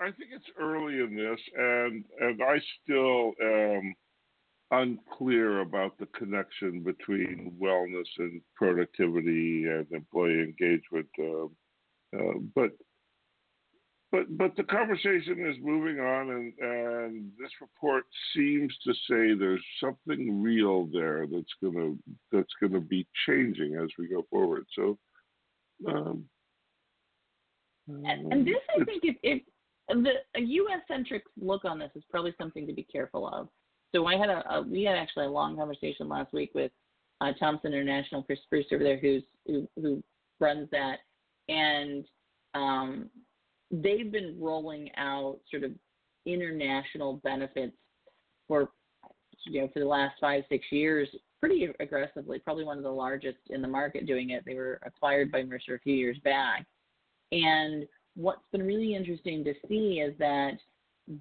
I 0.00 0.10
think 0.12 0.16
it's 0.16 0.16
I 0.16 0.16
think 0.16 0.30
it's 0.32 0.46
early 0.58 1.00
in 1.00 1.14
this, 1.14 1.40
and 1.56 2.04
and 2.20 2.42
I 2.42 2.60
still 2.82 3.32
am 3.42 3.94
unclear 4.70 5.60
about 5.60 5.98
the 5.98 6.06
connection 6.06 6.82
between 6.82 7.52
wellness 7.60 8.06
and 8.18 8.40
productivity 8.54 9.66
and 9.66 9.86
employee 9.92 10.42
engagement. 10.42 11.08
Uh, 11.18 11.44
uh, 12.16 12.38
but 12.54 12.70
but 14.12 14.36
but 14.36 14.56
the 14.56 14.64
conversation 14.64 15.46
is 15.46 15.56
moving 15.62 16.00
on, 16.00 16.30
and 16.30 16.52
and 16.60 17.32
this 17.38 17.50
report 17.60 18.04
seems 18.34 18.74
to 18.84 18.92
say 19.08 19.34
there's 19.34 19.64
something 19.82 20.42
real 20.42 20.86
there 20.92 21.26
that's 21.26 21.54
gonna 21.62 21.94
that's 22.32 22.54
gonna 22.62 22.80
be 22.80 23.06
changing 23.26 23.76
as 23.76 23.88
we 23.98 24.08
go 24.08 24.24
forward. 24.30 24.64
So. 24.74 24.98
Um, 25.88 26.24
and, 27.88 28.32
and 28.32 28.46
this, 28.46 28.56
I 28.78 28.84
think, 28.84 29.02
if, 29.02 29.16
if 29.22 29.42
the 29.94 30.12
a 30.36 30.40
U.S. 30.40 30.80
centric 30.88 31.24
look 31.40 31.64
on 31.64 31.78
this 31.78 31.90
is 31.94 32.02
probably 32.10 32.34
something 32.38 32.66
to 32.66 32.72
be 32.72 32.82
careful 32.82 33.28
of. 33.28 33.48
So 33.94 34.06
I 34.06 34.16
had 34.16 34.28
a, 34.30 34.44
a 34.50 34.62
we 34.62 34.84
had 34.84 34.96
actually 34.96 35.26
a 35.26 35.30
long 35.30 35.56
conversation 35.56 36.08
last 36.08 36.32
week 36.32 36.52
with 36.54 36.70
uh, 37.20 37.32
Thomson 37.38 37.72
International, 37.72 38.22
Chris 38.22 38.38
Bruce 38.48 38.66
over 38.72 38.82
there, 38.82 38.98
who's 38.98 39.22
who 39.46 39.68
who 39.76 40.02
runs 40.38 40.68
that, 40.70 40.98
and 41.48 42.04
um, 42.54 43.10
they've 43.70 44.10
been 44.10 44.36
rolling 44.40 44.90
out 44.96 45.38
sort 45.50 45.64
of 45.64 45.72
international 46.26 47.20
benefits 47.24 47.76
for 48.46 48.70
you 49.46 49.62
know 49.62 49.68
for 49.72 49.80
the 49.80 49.86
last 49.86 50.14
five 50.20 50.44
six 50.48 50.66
years 50.70 51.08
pretty 51.40 51.68
aggressively 51.80 52.38
probably 52.38 52.64
one 52.64 52.76
of 52.76 52.84
the 52.84 52.90
largest 52.90 53.38
in 53.48 53.62
the 53.62 53.68
market 53.68 54.06
doing 54.06 54.30
it 54.30 54.42
they 54.44 54.54
were 54.54 54.78
acquired 54.84 55.32
by 55.32 55.42
mercer 55.42 55.76
a 55.76 55.80
few 55.80 55.94
years 55.94 56.18
back 56.24 56.66
and 57.32 57.86
what's 58.14 58.42
been 58.52 58.62
really 58.62 58.94
interesting 58.94 59.44
to 59.44 59.54
see 59.68 60.00
is 60.00 60.14
that 60.18 60.58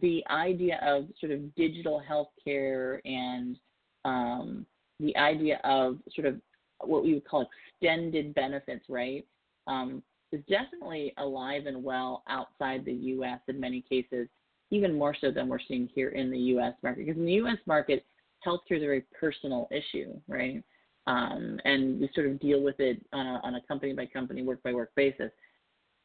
the 0.01 0.23
idea 0.29 0.79
of 0.83 1.07
sort 1.19 1.31
of 1.31 1.53
digital 1.55 2.01
healthcare 2.07 2.99
and 3.05 3.57
um, 4.05 4.65
the 4.99 5.15
idea 5.17 5.59
of 5.63 5.97
sort 6.13 6.27
of 6.27 6.39
what 6.81 7.03
we 7.03 7.13
would 7.13 7.27
call 7.27 7.47
extended 7.81 8.33
benefits, 8.35 8.85
right, 8.89 9.25
um, 9.67 10.03
is 10.31 10.41
definitely 10.47 11.13
alive 11.17 11.65
and 11.65 11.83
well 11.83 12.23
outside 12.29 12.85
the 12.85 12.93
U.S. 12.93 13.39
in 13.47 13.59
many 13.59 13.81
cases, 13.81 14.27
even 14.71 14.97
more 14.97 15.15
so 15.19 15.31
than 15.31 15.47
we're 15.47 15.59
seeing 15.67 15.89
here 15.93 16.09
in 16.09 16.29
the 16.29 16.37
U.S. 16.37 16.73
market. 16.83 17.05
Because 17.05 17.19
in 17.19 17.25
the 17.25 17.33
U.S. 17.33 17.57
market, 17.65 18.05
healthcare 18.45 18.77
is 18.77 18.83
a 18.83 18.85
very 18.85 19.03
personal 19.19 19.67
issue, 19.71 20.13
right? 20.27 20.63
Um, 21.07 21.59
and 21.65 21.99
we 21.99 22.09
sort 22.13 22.27
of 22.27 22.39
deal 22.39 22.61
with 22.61 22.79
it 22.79 23.03
on 23.13 23.25
a, 23.25 23.41
on 23.43 23.55
a 23.55 23.61
company 23.61 23.93
by 23.93 24.05
company, 24.05 24.43
work 24.43 24.61
by 24.63 24.73
work 24.73 24.91
basis. 24.95 25.31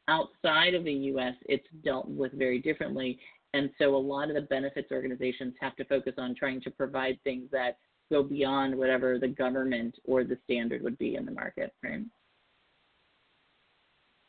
Outside 0.07 0.75
of 0.75 0.83
the 0.83 0.93
U.S., 0.93 1.33
it's 1.47 1.67
dealt 1.83 2.07
with 2.07 2.31
very 2.33 2.59
differently. 2.59 3.19
And 3.53 3.69
so 3.79 3.95
a 3.95 3.97
lot 3.97 4.29
of 4.29 4.35
the 4.35 4.41
benefits 4.41 4.91
organizations 4.91 5.53
have 5.61 5.75
to 5.77 5.85
focus 5.85 6.13
on 6.17 6.35
trying 6.35 6.61
to 6.61 6.71
provide 6.71 7.17
things 7.23 7.49
that 7.51 7.77
go 8.11 8.21
beyond 8.21 8.75
whatever 8.75 9.17
the 9.17 9.27
government 9.27 9.95
or 10.03 10.23
the 10.23 10.37
standard 10.43 10.81
would 10.83 10.97
be 10.97 11.15
in 11.15 11.25
the 11.25 11.31
market, 11.31 11.73
right? 11.83 12.01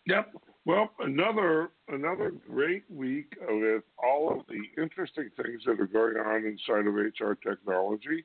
Yep. 0.06 0.32
Well, 0.64 0.90
another 1.00 1.70
another 1.88 2.32
great 2.48 2.84
week 2.88 3.36
with 3.48 3.82
all 4.02 4.32
of 4.32 4.46
the 4.48 4.82
interesting 4.82 5.30
things 5.36 5.62
that 5.66 5.80
are 5.80 5.86
going 5.86 6.16
on 6.16 6.44
inside 6.44 6.86
of 6.86 6.94
HR 6.94 7.34
technology. 7.34 8.24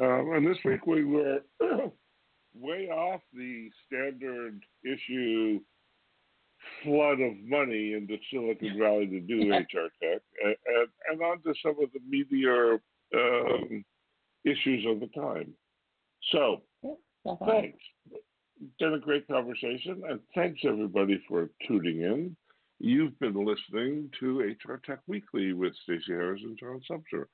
Um, 0.00 0.32
and 0.34 0.46
this 0.46 0.58
week 0.64 0.86
we 0.86 1.04
were 1.04 1.40
way 2.54 2.88
off 2.88 3.20
the 3.34 3.70
standard 3.86 4.62
issue 4.84 5.60
flood 6.82 7.20
of 7.20 7.32
money 7.44 7.94
into 7.94 8.16
Silicon 8.30 8.78
Valley 8.78 9.06
to 9.06 9.20
do 9.20 9.50
HR 9.52 9.88
tech, 10.02 10.22
and, 10.44 10.56
and, 10.66 10.88
and 11.10 11.22
on 11.22 11.42
to 11.42 11.54
some 11.62 11.76
of 11.82 11.90
the 11.92 12.00
media 12.08 12.78
um, 13.14 13.84
issues 14.44 14.84
of 14.88 15.00
the 15.00 15.08
time. 15.14 15.52
So, 16.30 16.62
thanks 17.46 17.78
been 18.78 18.94
a 18.94 18.98
great 18.98 19.26
conversation, 19.26 20.02
and 20.08 20.20
thanks 20.34 20.60
everybody 20.64 21.22
for 21.28 21.50
tuning 21.66 22.02
in. 22.02 22.36
You've 22.78 23.18
been 23.20 23.44
listening 23.44 24.10
to 24.20 24.40
HR 24.40 24.80
Tech 24.84 25.00
Weekly 25.06 25.52
with 25.52 25.72
Stacey 25.84 26.04
Harris 26.08 26.40
and 26.42 26.58
John 26.58 26.80
Sumser, 26.90 27.26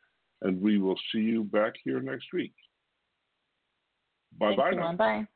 and 0.43 0.61
we 0.61 0.79
will 0.79 0.99
see 1.13 1.21
you 1.21 1.45
back 1.45 1.75
here 1.85 2.01
next 2.01 2.27
week. 2.33 2.55
Bye 4.39 4.57
bye 4.57 4.71
now. 4.73 4.93
Bye. 4.95 5.27